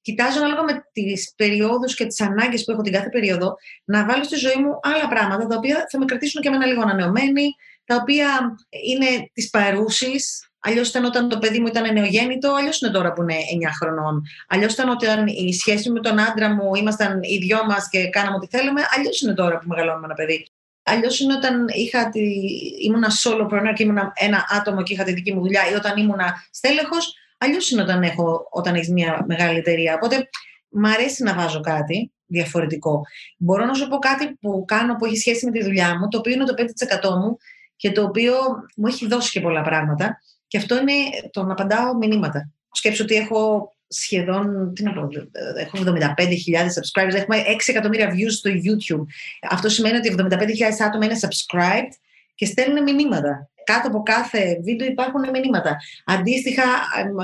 [0.00, 4.24] κοιτάζω ανάλογα με τις περιόδους και τις ανάγκες που έχω την κάθε περίοδο να βάλω
[4.24, 7.96] στη ζωή μου άλλα πράγματα τα οποία θα με κρατήσουν και εμένα λίγο ανανεωμένη, τα
[7.96, 10.47] οποία είναι της παρούσης.
[10.60, 13.36] Αλλιώς ήταν όταν το παιδί μου ήταν νεογέννητο, αλλιώς είναι τώρα που είναι 9
[13.80, 14.22] χρονών.
[14.48, 18.36] Αλλιώς ήταν όταν η σχέση με τον άντρα μου ήμασταν οι δυο μας και κάναμε
[18.36, 20.46] ό,τι θέλουμε, αλλιώς είναι τώρα που μεγαλώνουμε ένα παιδί.
[20.82, 22.20] Αλλιώς είναι όταν είχα τη...
[22.82, 26.34] ήμουνα solo και ήμουνα ένα άτομο και είχα τη δική μου δουλειά ή όταν ήμουνα
[26.50, 27.14] στέλεχος.
[27.38, 29.94] Αλλιώς είναι όταν, έχω, όταν έχεις μια μεγάλη εταιρεία.
[29.94, 30.28] Οπότε
[30.68, 33.02] μ' αρέσει να βάζω κάτι διαφορετικό.
[33.38, 36.18] Μπορώ να σου πω κάτι που κάνω που έχει σχέση με τη δουλειά μου, το
[36.18, 37.36] οποίο είναι το 5% μου
[37.76, 38.34] και το οποίο
[38.76, 40.20] μου έχει δώσει και πολλά πράγματα.
[40.48, 40.92] Και αυτό είναι
[41.30, 42.50] το να απαντάω μηνύματα.
[42.70, 45.08] Σκέψω ότι έχω σχεδόν, τι να πω,
[45.56, 45.94] έχω 75.000
[46.54, 49.04] subscribers, έχουμε 6 εκατομμύρια views στο YouTube.
[49.50, 50.28] Αυτό σημαίνει ότι 75.000
[50.86, 51.92] άτομα είναι subscribed
[52.34, 53.50] και στέλνουν μηνύματα.
[53.64, 55.76] Κάτω από κάθε βίντεο υπάρχουν μηνύματα.
[56.04, 56.62] Αντίστοιχα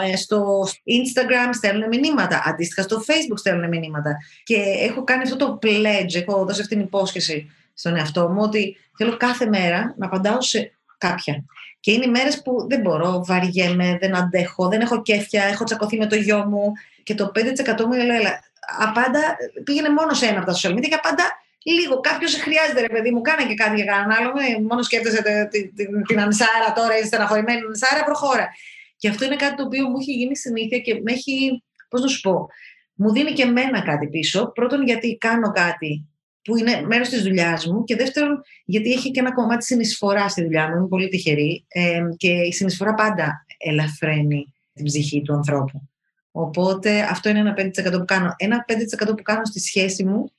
[0.02, 2.42] ε, στο Instagram στέλνουν μηνύματα.
[2.44, 4.16] Αντίστοιχα στο Facebook στέλνουν μηνύματα.
[4.42, 8.76] Και έχω κάνει αυτό το pledge, έχω δώσει αυτή την υπόσχεση στον εαυτό μου ότι
[8.96, 11.44] θέλω κάθε μέρα να απαντάω σε κάποια.
[11.80, 15.96] Και είναι οι μέρες που δεν μπορώ, βαριέμαι, δεν αντέχω, δεν έχω κέφια, έχω τσακωθεί
[15.96, 16.72] με το γιο μου.
[17.02, 18.40] Και το 5% μου λέει, έλα,
[18.78, 21.24] απάντα, πήγαινε μόνος σε ένα από τα social media και απάντα
[21.62, 22.00] λίγο.
[22.00, 24.28] Κάποιος χρειάζεται, ρε παιδί μου, κάνε και κάτι για κανέναν άλλο.
[24.28, 28.48] Ε, μόνος σκέφτεσαι την, την, την Ανσάρα τώρα, είσαι στεναχωρημένη Ανσάρα, προχώρα.
[28.96, 32.08] Και αυτό είναι κάτι το οποίο μου έχει γίνει συνήθεια και με έχει, πώς να
[32.08, 32.48] σου πω,
[32.94, 34.52] μου δίνει και εμένα κάτι πίσω.
[34.52, 36.08] Πρώτον, γιατί κάνω κάτι
[36.44, 40.42] που είναι μέρος της δουλειάς μου και δεύτερον γιατί έχει και ένα κομμάτι συνεισφορά στη
[40.42, 45.88] δουλειά μου, είμαι πολύ τυχερή ε, και η συνεισφορά πάντα ελαφραίνει την ψυχή του ανθρώπου.
[46.30, 48.34] Οπότε αυτό είναι ένα 5% που κάνω.
[48.36, 48.64] Ένα
[49.08, 50.32] 5% που κάνω στη σχέση μου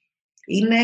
[0.45, 0.77] είναι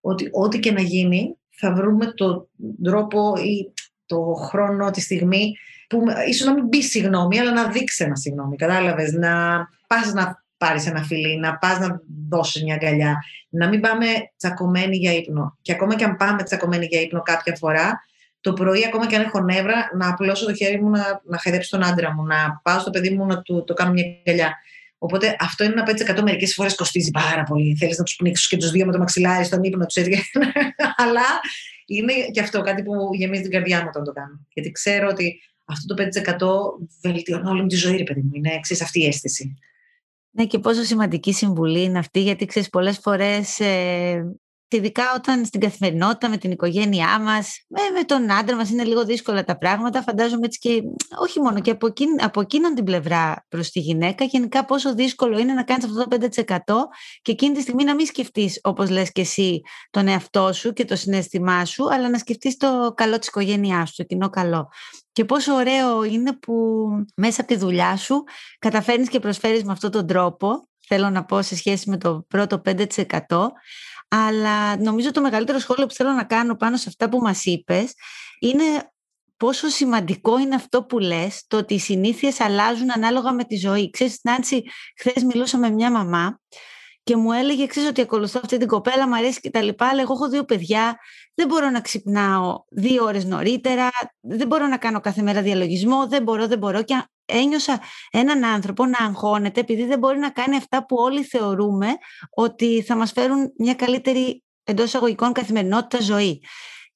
[0.00, 2.48] ότι ό,τι και να γίνει θα βρούμε τον
[2.82, 3.72] τρόπο ή
[4.06, 5.52] το χρόνο, τη στιγμή
[5.88, 10.41] που ίσως να μην πει συγγνώμη, αλλά να δείξει ένα συγγνώμη, κατάλαβες, να πας να
[10.62, 13.16] πάρεις ένα φιλί, να πας να δώσεις μια αγκαλιά,
[13.48, 15.58] να μην πάμε τσακωμένοι για ύπνο.
[15.62, 18.00] Και ακόμα και αν πάμε τσακωμένοι για ύπνο κάποια φορά,
[18.40, 21.78] το πρωί, ακόμα και αν έχω νεύρα, να απλώσω το χέρι μου να, να χαϊδέψω
[21.78, 24.56] τον άντρα μου, να πάω στο παιδί μου να του το κάνω μια αγκαλιά.
[24.98, 27.76] Οπότε αυτό είναι ένα 5% μερικές φορές κοστίζει πάρα πολύ.
[27.76, 30.22] Θέλεις να τους πνίξεις και τους δύο με το μαξιλάρι στον ύπνο τους έτσι.
[31.02, 31.26] Αλλά
[31.86, 34.46] είναι και αυτό κάτι που γεμίζει την καρδιά μου όταν το κάνω.
[34.52, 36.02] Γιατί ξέρω ότι αυτό το
[37.02, 38.30] 5% βελτιώνει όλη μου τη ζωή, ρε παιδί μου.
[38.32, 39.56] Είναι εξή αυτή η αίσθηση.
[40.34, 44.36] Ναι, και πόσο σημαντική συμβουλή είναι αυτή, γιατί ξέρεις, πολλές φορές, ε,
[44.76, 49.04] ειδικά όταν στην καθημερινότητα με την οικογένειά μας, με, με τον άντρα μας είναι λίγο
[49.04, 50.02] δύσκολα τα πράγματα.
[50.02, 50.82] Φαντάζομαι έτσι και
[51.20, 55.38] όχι μόνο και από, εκείνη, από εκείνον την πλευρά προς τη γυναίκα, γενικά πόσο δύσκολο
[55.38, 56.88] είναι να κάνεις αυτό το 5%
[57.22, 60.84] και εκείνη τη στιγμή να μην σκεφτείς, όπως λες και εσύ, τον εαυτό σου και
[60.84, 64.68] το συνέστημά σου, αλλά να σκεφτείς το καλό της οικογένειάς σου, το κοινό καλό.
[65.12, 68.24] Και πόσο ωραίο είναι που μέσα από τη δουλειά σου
[68.58, 72.62] καταφέρνεις και προσφέρεις με αυτόν τον τρόπο, θέλω να πω σε σχέση με το πρώτο
[72.64, 72.86] 5%,
[74.08, 77.94] αλλά νομίζω το μεγαλύτερο σχόλιο που θέλω να κάνω πάνω σε αυτά που μας είπες
[78.40, 78.64] είναι
[79.36, 83.90] πόσο σημαντικό είναι αυτό που λες, το ότι οι συνήθειες αλλάζουν ανάλογα με τη ζωή.
[83.90, 84.62] Ξέρεις, Νάντσι,
[84.98, 86.40] χθες μιλούσα με μια μαμά
[87.02, 90.00] και μου έλεγε, ξέρεις ότι ακολουθώ αυτή την κοπέλα, μου αρέσει και τα λοιπά, αλλά
[90.00, 90.98] εγώ έχω δύο παιδιά,
[91.34, 93.90] δεν μπορώ να ξυπνάω δύο ώρες νωρίτερα,
[94.20, 98.86] δεν μπορώ να κάνω κάθε μέρα διαλογισμό, δεν μπορώ, δεν μπορώ και ένιωσα έναν άνθρωπο
[98.86, 101.86] να αγχώνεται επειδή δεν μπορεί να κάνει αυτά που όλοι θεωρούμε
[102.30, 106.42] ότι θα μας φέρουν μια καλύτερη εντός εισαγωγικών καθημερινότητα ζωή.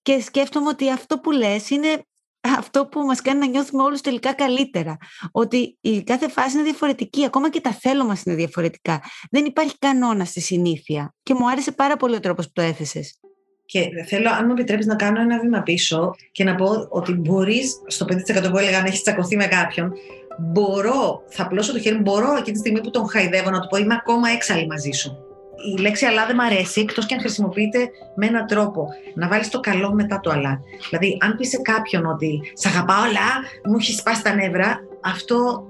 [0.02, 2.04] Και σκέφτομαι ότι αυτό που λες είναι
[2.40, 4.96] αυτό που μας κάνει να νιώθουμε όλους τελικά καλύτερα.
[5.32, 9.02] Ότι η κάθε φάση είναι διαφορετική, ακόμα και τα θέλω μας είναι διαφορετικά.
[9.30, 11.14] Δεν υπάρχει κανόνας στη συνήθεια.
[11.22, 13.18] Και μου άρεσε πάρα πολύ ο τρόπος που το έθεσες.
[13.66, 17.82] Και θέλω, αν μου επιτρέπεις, να κάνω ένα βήμα πίσω και να πω ότι μπορείς
[17.86, 19.92] στο 5% που έλεγα, αν έχεις τσακωθεί με κάποιον,
[20.38, 23.68] μπορώ, θα πλώσω το χέρι μου, μπορώ εκείνη τη στιγμή που τον χαϊδεύω να του
[23.68, 25.26] πω: Είμαι ακόμα έξαλλη μαζί σου
[25.64, 28.88] η λέξη αλλά δεν μ' αρέσει, εκτός και αν χρησιμοποιείται με έναν τρόπο.
[29.14, 30.60] Να βάλεις το καλό μετά το αλλά.
[30.88, 33.28] Δηλαδή, αν πεις σε κάποιον ότι Σ' αγαπάω, αλλά
[33.64, 35.68] μου έχεις σπάσει τα νεύρα, αυτό.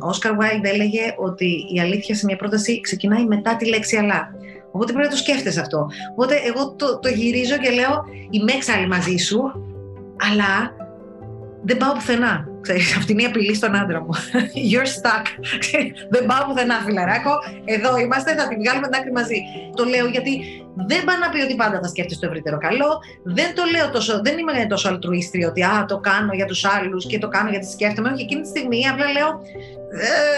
[0.00, 4.34] Ο Όσκαρ Βάιλντ έλεγε ότι η αλήθεια σε μια πρόταση ξεκινάει μετά τη λέξη αλλά.
[4.72, 5.86] Οπότε πρέπει να το σκέφτεσαι αυτό.
[6.10, 9.40] Οπότε εγώ το, το γυρίζω και λέω: Είμαι έξαλλη μαζί σου,
[10.30, 10.76] αλλά
[11.62, 12.48] δεν πάω πουθενά.
[12.60, 14.08] Ξέρεις, αυτή είναι η απειλή στον άντρα μου.
[14.70, 15.24] You're stuck.
[16.10, 17.30] δεν πάω πουθενά, φιλαράκο.
[17.64, 19.38] Εδώ είμαστε, θα τη βγάλουμε την άκρη μαζί.
[19.74, 20.32] Το λέω γιατί
[20.90, 22.90] δεν πάει να πει ότι πάντα θα σκέφτεσαι το ευρύτερο καλό.
[23.24, 27.06] Δεν το λέω τόσο, δεν είμαι τόσο αλτρουίστρια ότι α, το κάνω για τους άλλους
[27.06, 28.08] και το κάνω γιατί σκέφτομαι.
[28.12, 29.28] Όχι, εκείνη τη στιγμή απλά λέω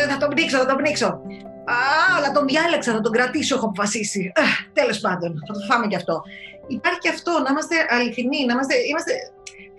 [0.03, 1.21] ε, θα τον πνίξω, θα τον πνίξω.
[1.65, 1.77] Α,
[2.17, 4.33] αλλά τον διάλεξα, θα τον κρατήσω, έχω αποφασίσει.
[4.73, 6.23] Τέλος πάντων, θα το φάμε κι αυτό.
[6.67, 9.13] Υπάρχει και αυτό, να είμαστε αληθινοί, να είμαστε, είμαστε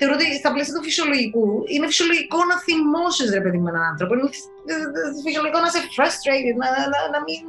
[0.01, 4.11] θεωρώ ότι στα πλαίσια του φυσιολογικού είναι φυσιολογικό να θυμώσεις ρε παιδί με έναν άνθρωπο.
[4.13, 4.29] Είναι
[5.25, 7.41] φυσιολογικό να είσαι frustrated, να, να, να μην,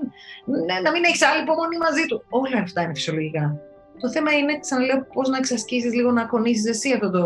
[0.68, 2.16] να, να μην έχεις άλλη υπομονή μαζί του.
[2.40, 3.44] Όλα αυτά είναι φυσιολογικά.
[4.02, 7.22] Το θέμα είναι, ξαναλέω, πώς να εξασκήσεις λίγο να ακονίσει εσύ αυτό το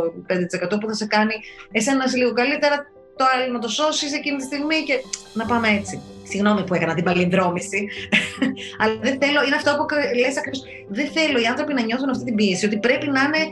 [0.74, 1.34] 5% που θα σε κάνει
[1.78, 2.76] εσένα λίγο καλύτερα,
[3.16, 4.96] το άλλο να το σώσει εκείνη τη στιγμή και
[5.34, 6.00] να πάμε έτσι.
[6.30, 7.88] Συγγνώμη που έκανα την παλινδρόμηση.
[8.80, 9.84] Αλλά δεν θέλω, είναι αυτό που
[10.20, 10.62] λες ακριβώς.
[10.88, 13.42] Δεν θέλω οι άνθρωποι να νιώθουν αυτή την πίεση, ότι πρέπει να είναι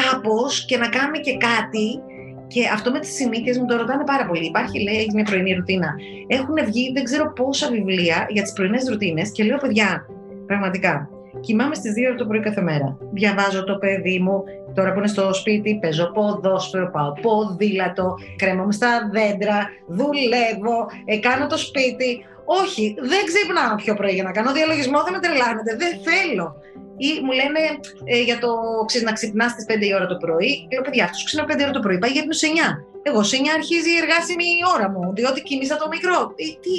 [0.00, 1.86] κάπως και να κάνουμε και κάτι.
[2.46, 4.46] Και αυτό με τις συνήθειες μου το ρωτάνε πάρα πολύ.
[4.46, 5.90] Υπάρχει, λέει, μια πρωινή ρουτίνα.
[6.26, 10.06] Έχουν βγει δεν ξέρω πόσα βιβλία για τις πρωινές ρουτίνες και λέω, παιδιά,
[10.46, 11.08] πραγματικά,
[11.40, 12.96] Κοιμάμαι στις 2 το πρωί κάθε μέρα.
[13.12, 14.44] Διαβάζω το παιδί μου.
[14.74, 21.46] Τώρα που είναι στο σπίτι, παίζω ποδόσφαιρο, πάω ποδήλατο, κρέμομαι στα δέντρα, δουλεύω, ε, κάνω
[21.46, 22.24] το σπίτι.
[22.44, 26.46] Όχι, δεν ξυπνάω πιο πρωί για να κάνω διαλογισμό, δεν με τρελάνετε, δεν θέλω.
[26.96, 27.62] Ή μου λένε
[28.04, 28.50] ε, για το
[28.86, 30.52] ξέρεις, να ξυπνάς στις 5 η ώρα το πρωί.
[30.72, 32.50] Λέω παιδιά, αυτός ξυπνά 5 η ώρα το πρωί, πάει για σε 9.
[33.08, 36.18] Εγώ σε 9 αρχίζει η εργάσιμη ώρα μου, διότι κοιμήσα το μικρό.
[36.42, 36.74] Ε, τι,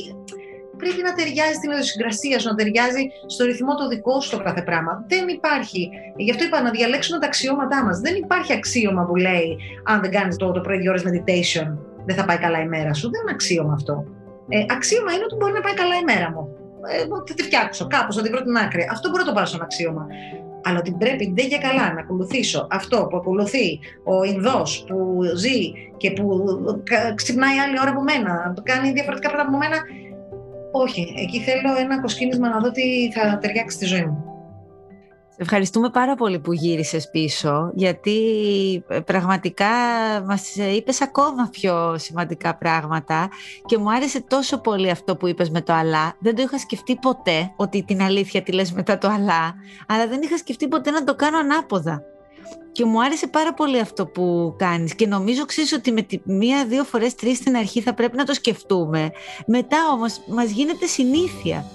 [0.82, 3.04] πρέπει να ταιριάζει στην ιδιοσυγκρασία σου, να ταιριάζει
[3.34, 5.06] στο ρυθμό το δικό σου το κάθε πράγμα.
[5.08, 5.90] Δεν υπάρχει.
[6.26, 8.00] Γι' αυτό είπα να διαλέξουμε τα αξιώματά μας.
[8.00, 9.58] Δεν υπάρχει αξίωμα που λέει
[9.92, 11.68] αν δεν κάνεις το, το πρωί δύο ώρες meditation,
[12.06, 13.10] δεν θα πάει καλά η μέρα σου.
[13.12, 14.06] Δεν είναι αξίωμα αυτό.
[14.50, 16.44] Ε, αξίωμα είναι ότι μπορεί να πάει καλά η μέρα μου.
[16.92, 16.98] Ε,
[17.28, 18.88] θα τη φτιάξω κάπως, θα την βρω την άκρη.
[18.92, 20.06] Αυτό μπορεί να το πάρω σαν αξίωμα.
[20.68, 25.60] Αλλά ότι πρέπει δεν για καλά να ακολουθήσω αυτό που ακολουθεί ο Ινδός που ζει
[25.98, 26.44] και που
[27.16, 29.78] ξυπνάει άλλη ώρα από μένα, κάνει διαφορετικά πράγματα από μένα,
[30.78, 34.24] όχι, εκεί θέλω ένα κοσκίνισμα να δω τι θα ταιριάξει στη ζωή μου.
[35.38, 38.18] Ευχαριστούμε πάρα πολύ που γύρισες πίσω, γιατί
[38.88, 39.66] ε, πραγματικά
[40.26, 43.30] μας είπες ακόμα πιο σημαντικά πράγματα
[43.66, 46.16] και μου άρεσε τόσο πολύ αυτό που είπες με το «αλλά».
[46.20, 49.56] Δεν το είχα σκεφτεί ποτέ ότι την αλήθεια τη λες μετά το «αλλά»,
[49.88, 52.04] αλλά δεν είχα σκεφτεί ποτέ να το κάνω ανάποδα.
[52.72, 56.66] Και μου άρεσε πάρα πολύ αυτό που κάνεις και νομίζω ξέρεις ότι με τη μία,
[56.66, 59.12] δύο φορές, τρεις στην αρχή θα πρέπει να το σκεφτούμε.
[59.46, 61.66] Μετά όμως μας γίνεται συνήθεια.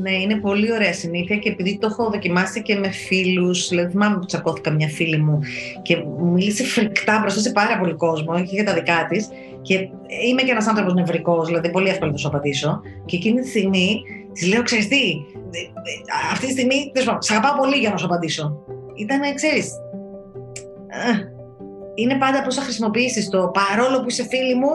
[0.00, 3.68] Ναι, είναι πολύ ωραία συνήθεια και επειδή το έχω δοκιμάσει και με φίλους.
[3.68, 5.40] Δηλαδή, θυμάμαι που τσακώθηκα μια φίλη μου
[5.82, 9.28] και μου μίλησε φρικτά μπροστά σε πάρα πολύ κόσμο και για τα δικά της.
[9.62, 9.74] Και
[10.28, 12.80] είμαι και ένας άνθρωπος νευρικός, δηλαδή πολύ εύκολο να σου απαντήσω.
[13.04, 15.02] Και εκείνη τη στιγμή της λέω: Ξέρεις τι,
[16.32, 18.62] αυτή τη στιγμή, σε αγαπάω πολύ για να σου απαντήσω.
[18.98, 19.72] Ήταν, ξέρεις,
[21.94, 24.72] είναι πάντα πώς θα χρησιμοποιήσεις το παρόλο που είσαι φίλη μου,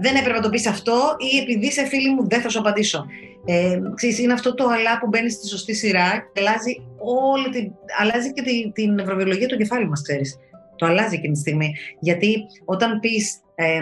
[0.00, 3.04] δεν έπρεπε να το πεις αυτό, ή επειδή είσαι φίλη μου, δεν θα σου απαντήσω.
[3.44, 7.72] Ε, ξέρεις, είναι αυτό το αλλά που μπαίνεις στη σωστή σειρά και αλλάζει, όλη την,
[7.98, 10.38] αλλάζει και την, την νευροβιολογία του κεφάλι μας, ξέρεις.
[10.76, 11.74] Το αλλάζει εκείνη τη στιγμή.
[12.00, 13.80] Γιατί όταν πεις, ε,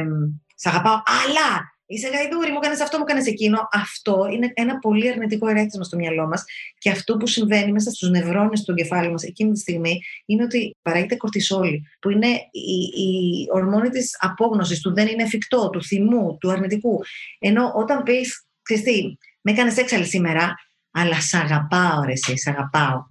[0.63, 1.49] Σ' αγαπάω, αλλά
[1.93, 3.69] Είσαι γαϊδούρη, μου έκανες αυτό, μου έκανες εκείνο.
[3.73, 6.45] Αυτό είναι ένα πολύ αρνητικό ερέθισμα στο μυαλό μας.
[6.79, 10.77] Και αυτό που συμβαίνει μέσα στους νευρώνες του εγκεφάλου μας εκείνη τη στιγμή είναι ότι
[10.83, 16.37] παράγεται κορτισόλη, που είναι η, η ορμόνη της απόγνωσης, του δεν είναι εφικτό, του θυμού,
[16.41, 17.01] του αρνητικού.
[17.39, 20.55] Ενώ όταν πεις, ξέρει με έκανες έξαλλη σήμερα,
[20.91, 23.11] αλλά σ' αγαπάω, ρε, εσύ, σ' αγαπάω.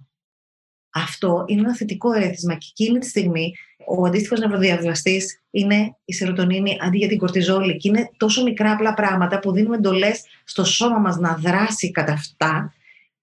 [0.94, 3.52] Αυτό είναι ένα θετικό ερέθισμα και εκείνη τη στιγμή
[3.86, 7.76] ο αντίστοιχος νευροδιαβιβαστή είναι η σερωτονίνη αντί για την κορτιζόλη.
[7.76, 12.12] Και είναι τόσο μικρά απλά πράγματα που δίνουμε εντολές στο σώμα μας να δράσει κατά
[12.12, 12.74] αυτά,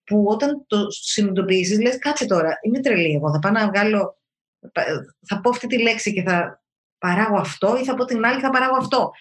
[0.04, 3.14] που όταν το συνειδητοποιήσεις, λες: Κάτσε τώρα, είμαι τρελή.
[3.16, 4.18] Εγώ θα πάω να βγάλω.
[5.28, 6.64] Θα πω αυτή τη λέξη και θα
[6.98, 9.12] παράγω αυτό, ή θα πω την άλλη θα παράγω αυτό.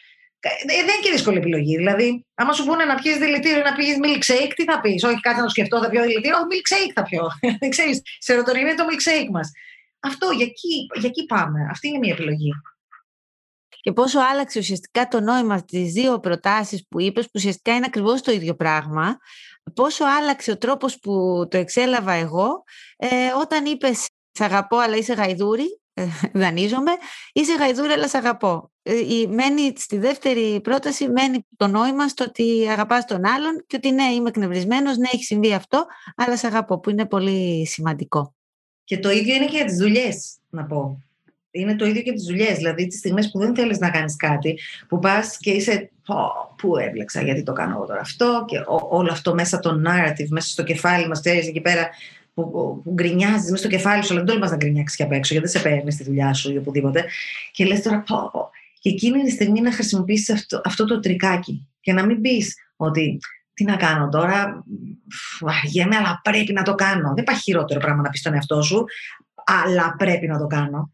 [0.41, 1.77] Ε, δεν είναι και δύσκολη επιλογή.
[1.77, 5.21] Δηλαδή, άμα σου πούνε να πιεις δηλητήριο ή να πιεις milkshake, τι θα πεις; Όχι,
[5.21, 6.37] κάτι να το σκεφτώ, θα πιω δηλητήριο.
[6.37, 7.23] Όχι, milkshake θα πιω.
[7.61, 8.03] Δεν ξέρεις.
[8.19, 9.51] Σερωτονίνη είναι το milkshake μας.
[10.09, 11.69] Αυτό, για εκεί, για εκεί πάμε.
[11.71, 12.51] Αυτή είναι μια επιλογή.
[13.81, 18.23] Και πόσο άλλαξε ουσιαστικά το νόημα στις δύο προτάσεις που είπες, που ουσιαστικά είναι ακριβώς
[18.23, 19.19] το ίδιο πράγμα,
[19.75, 22.65] πόσο άλλαξε ο τρόπος που το εξέλαβα εγώ,
[22.97, 23.09] ε,
[23.41, 26.07] όταν είπες «Σ' αγαπώ αλλά είσαι γαϊδούρη», ε,
[26.41, 26.93] δανείζομαι,
[27.33, 28.73] «Είσαι γαϊδούρη αλλά σ' αγαπώ».
[28.83, 28.95] Ε,
[29.29, 34.13] μένει στη δεύτερη πρόταση, μένει το νόημα στο ότι αγαπάς τον άλλον και ότι ναι,
[34.13, 35.87] είμαι εκνευρισμένος, ναι, έχει συμβεί αυτό,
[36.17, 38.38] αλλά σ' αγαπώ, που είναι πολύ σημαντικό.
[38.89, 41.03] Και το ίδιο είναι και για τις δουλειές, να πω.
[41.51, 42.57] Είναι το ίδιο και τις δουλειές.
[42.57, 44.59] Δηλαδή, τις στιγμές που δεν θέλεις να κάνεις κάτι,
[44.89, 45.91] που πας και είσαι.
[46.57, 48.57] Πού έβλεξα, γιατί το κάνω εγώ τώρα αυτό, και
[48.89, 51.89] όλο αυτό μέσα το narrative, μέσα στο κεφάλι μας, ξέρεις εκεί πέρα
[52.35, 55.13] που, που, που γκρινιάζεις μέσα στο κεφάλι σου, αλλά δεν τολμάς να γκρινιάξεις και απ'
[55.13, 57.05] έξω, γιατί δεν σε παίρνεις στη δουλειά σου ή οπουδήποτε.
[57.53, 58.51] Και λες τώρα, πω, πω.
[58.81, 63.19] Και εκείνη τη στιγμή να χρησιμοποιήσεις αυτό, αυτό το τρικάκι και να μην πεις ότι
[63.59, 64.65] τι να κάνω τώρα,
[65.41, 67.09] βαριέμαι, αλλά πρέπει να το κάνω.
[67.15, 68.85] Δεν υπάρχει χειρότερο πράγμα να πεις στον εαυτό σου,
[69.45, 70.93] αλλά πρέπει να το κάνω.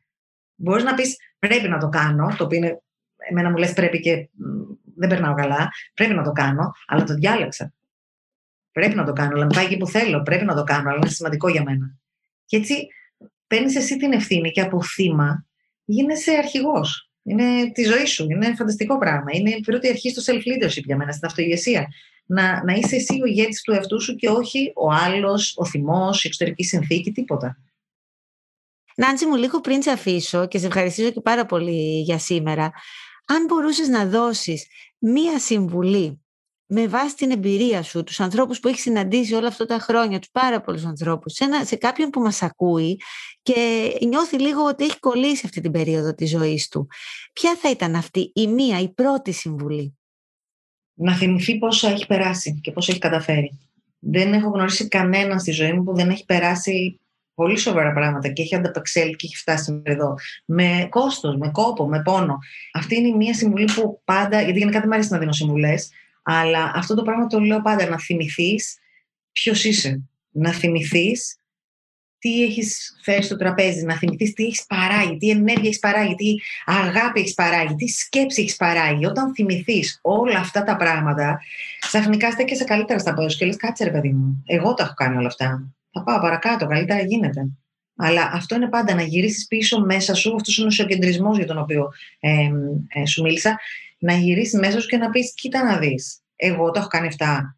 [0.55, 2.83] Μπορείς να πεις πρέπει να το κάνω, το οποίο είναι,
[3.31, 4.29] εμένα μου λες πρέπει και
[4.97, 7.73] δεν περνάω καλά, πρέπει να το κάνω, αλλά το διάλεξα.
[8.73, 10.23] Πρέπει να το κάνω, αλλά με πάει εκεί που θέλω.
[10.23, 11.97] Πρέπει να το κάνω, αλλά είναι σημαντικό για μένα.
[12.45, 12.87] Και έτσι
[13.47, 15.47] παίρνεις εσύ την ευθύνη και από θύμα
[15.85, 17.11] γίνεσαι αρχηγός.
[17.23, 18.27] Είναι τη ζωή σου.
[18.31, 19.31] Είναι φανταστικό πράγμα.
[19.33, 21.89] Είναι η πρώτη αρχή στο self-leadership για μένα, στην αυτοηγεσία.
[22.27, 26.25] Να, να είσαι εσύ ο ηγέτης του εαυτού σου και όχι ο άλλος, ο θυμός,
[26.25, 27.59] η εξωτερική συνθήκη, τίποτα.
[28.97, 32.73] Νάντση μου, λίγο πριν σε αφήσω και σε ευχαριστήσω και πάρα πολύ για σήμερα,
[33.27, 34.67] αν μπορούσες να δώσεις
[34.99, 36.25] μία συμβουλή
[36.67, 40.31] με βάση την εμπειρία σου, τους ανθρώπους που έχεις συναντήσει όλα αυτά τα χρόνια, τους
[40.31, 43.01] πάρα πολλούς ανθρώπους, σε, ένα, σε κάποιον που μας ακούει
[43.43, 46.87] και νιώθει λίγο ότι έχει κολλήσει αυτή την περίοδο της ζωής του.
[47.33, 49.99] Ποια θα ήταν αυτή η μία, η πρώτη συμβουλή;
[50.95, 53.59] Να θυμηθεί πόσο έχει περάσει και πόσο έχει καταφέρει.
[53.99, 57.01] Δεν έχω γνωρίσει κανέναν στη ζωή μου που δεν έχει περάσει
[57.35, 60.15] πολύ σοβαρά πράγματα και έχει ανταπεξέλθει και έχει φτάσει εδώ.
[60.45, 62.39] Με κόστος, με κόπο, με πόνο.
[62.73, 65.91] Αυτή είναι μια συμβουλή που πάντα, γιατί γενικά δεν μου αρέσει να δίνω συμβουλές,
[66.23, 68.79] αλλά αυτό το πράγμα το λέω πάντα, να θυμηθείς
[69.33, 70.03] ποιος είσαι.
[70.31, 71.39] Να θυμηθείς
[72.25, 76.35] τι έχεις φέρει στο τραπέζι, να θυμηθείς τι έχεις παράγει, τι ενέργεια έχεις παράγει, τι
[76.65, 79.07] αγάπη έχεις παράγει, τι σκέψη έχεις παράγει.
[79.07, 81.41] Όταν θυμηθείς όλα αυτά τα πράγματα,
[81.81, 85.17] ξαφνικά στέκεσαι καλύτερα στα πόδια και λες: Κάτσε, ρε παιδί μου, εγώ τα έχω κάνει
[85.17, 87.49] όλα αυτά θα πάω παρακάτω, καλύτερα γίνεται.
[87.97, 91.59] Αλλά αυτό είναι πάντα να γυρίσεις πίσω μέσα σου, αυτός είναι ο σοκεντρισμός για τον
[91.59, 92.51] οποίο ε,
[92.89, 93.59] ε, σου μίλησα,
[93.99, 96.19] να γυρίσεις μέσα σου και να πεις: Κοίτα να δεις.
[96.37, 97.57] Εγώ το έχω κάνει αυτά.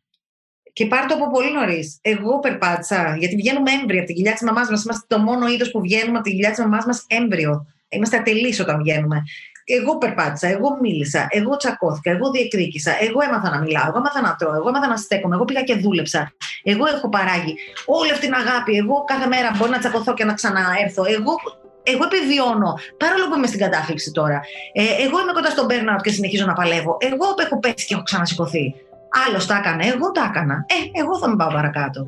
[0.77, 1.99] Και πάρει το από πολύ νωρίς.
[2.01, 4.85] Εγώ περπάτησα, γιατί βγαίνουμε έμβρια από την κοιλιά της μαμάς μας.
[4.85, 7.67] Είμαστε το μόνο είδος που βγαίνουμε από την κοιλιά της μαμάς μας έμβριο.
[7.89, 9.23] Είμαστε ατελείς όταν βγαίνουμε
[9.69, 14.37] εγώ περπάτησα, εγώ μίλησα, εγώ τσακώθηκα, εγώ διεκδίκησα, εγώ έμαθα να μιλάω, εγώ έμαθα να
[14.39, 16.33] τρώω, εγώ έμαθα να στέκομαι, εγώ πήγα και δούλεψα.
[16.63, 17.55] Εγώ έχω παράγει
[17.87, 18.77] όλη αυτή την αγάπη.
[18.77, 21.05] Εγώ κάθε μέρα μπορώ να τσακωθώ και να ξαναέρθω.
[21.17, 21.33] Εγώ
[21.93, 24.41] εγώ επιβιώνω, παρόλο που είμαι στην κατάθλιψη τώρα.
[24.73, 26.97] Ε, εγώ είμαι κοντά στον burnout και συνεχίζω να παλεύω.
[27.01, 28.75] Εγώ έχω πέσει και έχω ξανασηκωθεί.
[29.25, 30.57] Άλλος τα έκανε, εγώ τα έκανα.
[30.75, 32.01] Ε, εγώ θα με πάω παρακάτω.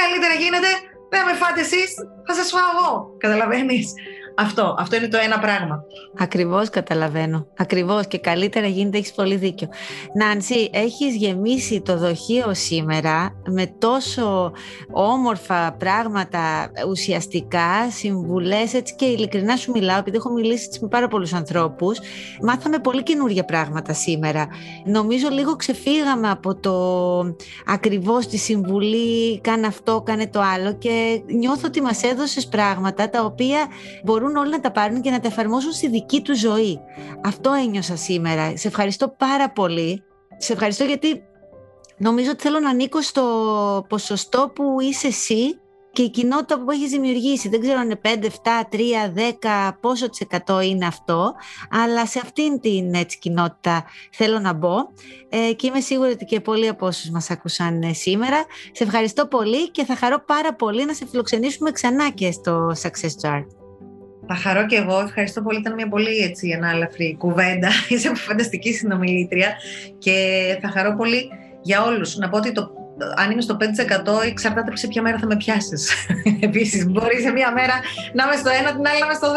[0.00, 0.70] Καλύτερα γίνεται,
[1.12, 1.90] δεν με φάτε εσείς,
[2.26, 2.90] θα σας φάω εγώ.
[3.18, 3.86] Καταλαβαίνεις.
[4.40, 5.82] Αυτό, αυτό είναι το ένα πράγμα.
[6.18, 7.46] Ακριβώς καταλαβαίνω.
[7.56, 9.68] Ακριβώς και καλύτερα γίνεται, έχεις πολύ δίκιο.
[10.14, 14.52] Νάνση, έχεις γεμίσει το δοχείο σήμερα με τόσο
[14.90, 21.32] όμορφα πράγματα ουσιαστικά, συμβουλές, έτσι και ειλικρινά σου μιλάω, επειδή έχω μιλήσει με πάρα πολλούς
[21.32, 21.98] ανθρώπους.
[22.42, 24.48] Μάθαμε πολύ καινούργια πράγματα σήμερα.
[24.84, 26.74] Νομίζω λίγο ξεφύγαμε από το
[27.66, 33.24] ακριβώς τη συμβουλή, κάνε αυτό, κάνε το άλλο και νιώθω ότι μας έδωσες πράγματα τα
[33.24, 33.66] οποία
[34.04, 36.80] μπορούν μπορούν όλοι να τα πάρουν και να τα εφαρμόσουν στη δική τους ζωή.
[37.24, 38.56] Αυτό ένιωσα σήμερα.
[38.56, 40.02] Σε ευχαριστώ πάρα πολύ.
[40.36, 41.22] Σε ευχαριστώ γιατί
[41.98, 43.22] νομίζω ότι θέλω να ανήκω στο
[43.88, 45.60] ποσοστό που είσαι εσύ
[45.92, 47.48] και η κοινότητα που έχεις δημιουργήσει.
[47.48, 48.28] Δεν ξέρω αν είναι 5, 7,
[48.70, 48.78] 3,
[49.70, 51.34] 10, πόσο της εκατό είναι αυτό,
[51.70, 54.74] αλλά σε αυτήν την έτσι, κοινότητα θέλω να μπω
[55.28, 58.44] ε, και είμαι σίγουρη ότι και πολλοί από όσους μας άκουσαν ε, σήμερα.
[58.72, 63.28] Σε ευχαριστώ πολύ και θα χαρώ πάρα πολύ να σε φιλοξενήσουμε ξανά και στο Success
[63.28, 63.57] Jar.
[64.28, 65.00] Θα χαρώ και εγώ.
[65.00, 65.58] Ευχαριστώ πολύ.
[65.58, 67.68] Ήταν μια πολύ έτσι ανάλαφρη κουβέντα.
[67.88, 69.48] Είσαι φανταστική συνομιλήτρια
[69.98, 70.14] και
[70.62, 71.30] θα χαρώ πολύ
[71.62, 72.16] για όλους.
[72.16, 72.70] Να πω ότι το,
[73.16, 75.92] αν είμαι στο 5% εξαρτάται σε ποια μέρα θα με πιάσεις.
[76.48, 77.74] Επίσης, μπορεί σε μία μέρα
[78.12, 79.36] να είμαι στο 1, την άλλη να είμαι στο 10.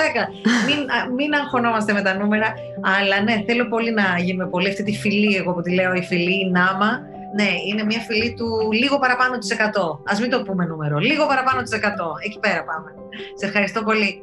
[0.68, 0.80] μην,
[1.16, 2.54] μην αγχωνόμαστε με τα νούμερα.
[3.00, 6.04] Αλλά ναι, θέλω πολύ να γίνουμε πολύ αυτή τη φιλή, εγώ που τη λέω η
[6.04, 7.10] φιλή, η νάμα.
[7.36, 9.62] Ναι, είναι μια φιλή του λίγο παραπάνω της 100.
[10.06, 10.98] Ας μην το πούμε νούμερο.
[10.98, 11.78] Λίγο παραπάνω της 100.
[12.26, 12.90] Εκεί πέρα πάμε.
[13.36, 14.22] Σε ευχαριστώ πολύ.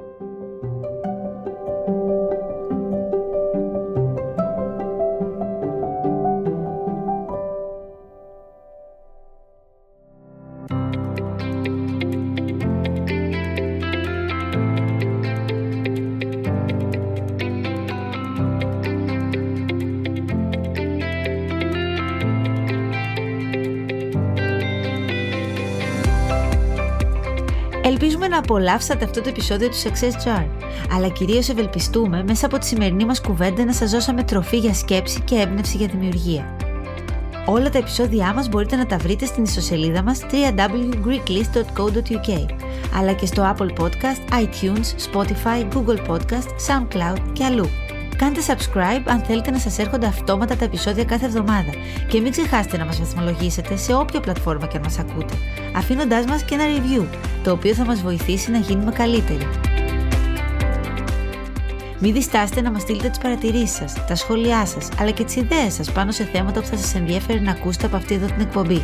[28.21, 30.47] Ελπίζουμε να απολαύσατε αυτό το επεισόδιο του Success Jar,
[30.93, 35.21] αλλά κυρίως ευελπιστούμε μέσα από τη σημερινή μας κουβέντα να σας δώσαμε τροφή για σκέψη
[35.21, 36.57] και έμπνευση για δημιουργία.
[37.47, 42.47] Όλα τα επεισόδια μας μπορείτε να τα βρείτε στην ιστοσελίδα μας www.greeklist.co.uk
[42.99, 47.69] αλλά και στο Apple Podcast, iTunes, Spotify, Google Podcast, SoundCloud και αλλού.
[48.17, 51.71] Κάντε subscribe αν θέλετε να σας έρχονται αυτόματα τα επεισόδια κάθε εβδομάδα
[52.09, 55.35] και μην ξεχάσετε να μας βαθμολογήσετε σε όποια πλατφόρμα και αν μας ακούτε,
[55.77, 57.05] αφήνοντάς μας και ένα review,
[57.49, 59.49] το οποίο θα μας βοηθήσει να γίνουμε καλύτεροι.
[61.99, 65.75] Μην διστάσετε να μας στείλετε τις παρατηρήσεις σας, τα σχόλιά σας, αλλά και τις ιδέες
[65.75, 68.83] σας πάνω σε θέματα που θα σας ενδιαφέρει να ακούσετε από αυτή εδώ την εκπομπή.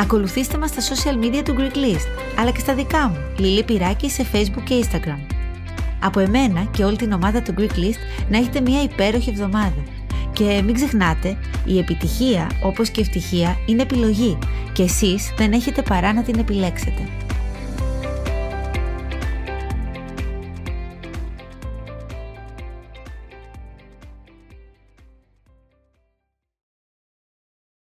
[0.00, 4.10] Ακολουθήστε μας στα social media του Greek List, αλλά και στα δικά μου, Λίλη Πυράκη
[4.10, 5.34] σε Facebook και Instagram.
[6.02, 9.82] Από εμένα και όλη την ομάδα του Greek List να έχετε μια υπέροχη εβδομάδα.
[10.32, 14.38] Και μην ξεχνάτε, η επιτυχία όπως και η ευτυχία είναι επιλογή
[14.72, 17.02] και εσείς δεν έχετε παρά να την επιλέξετε.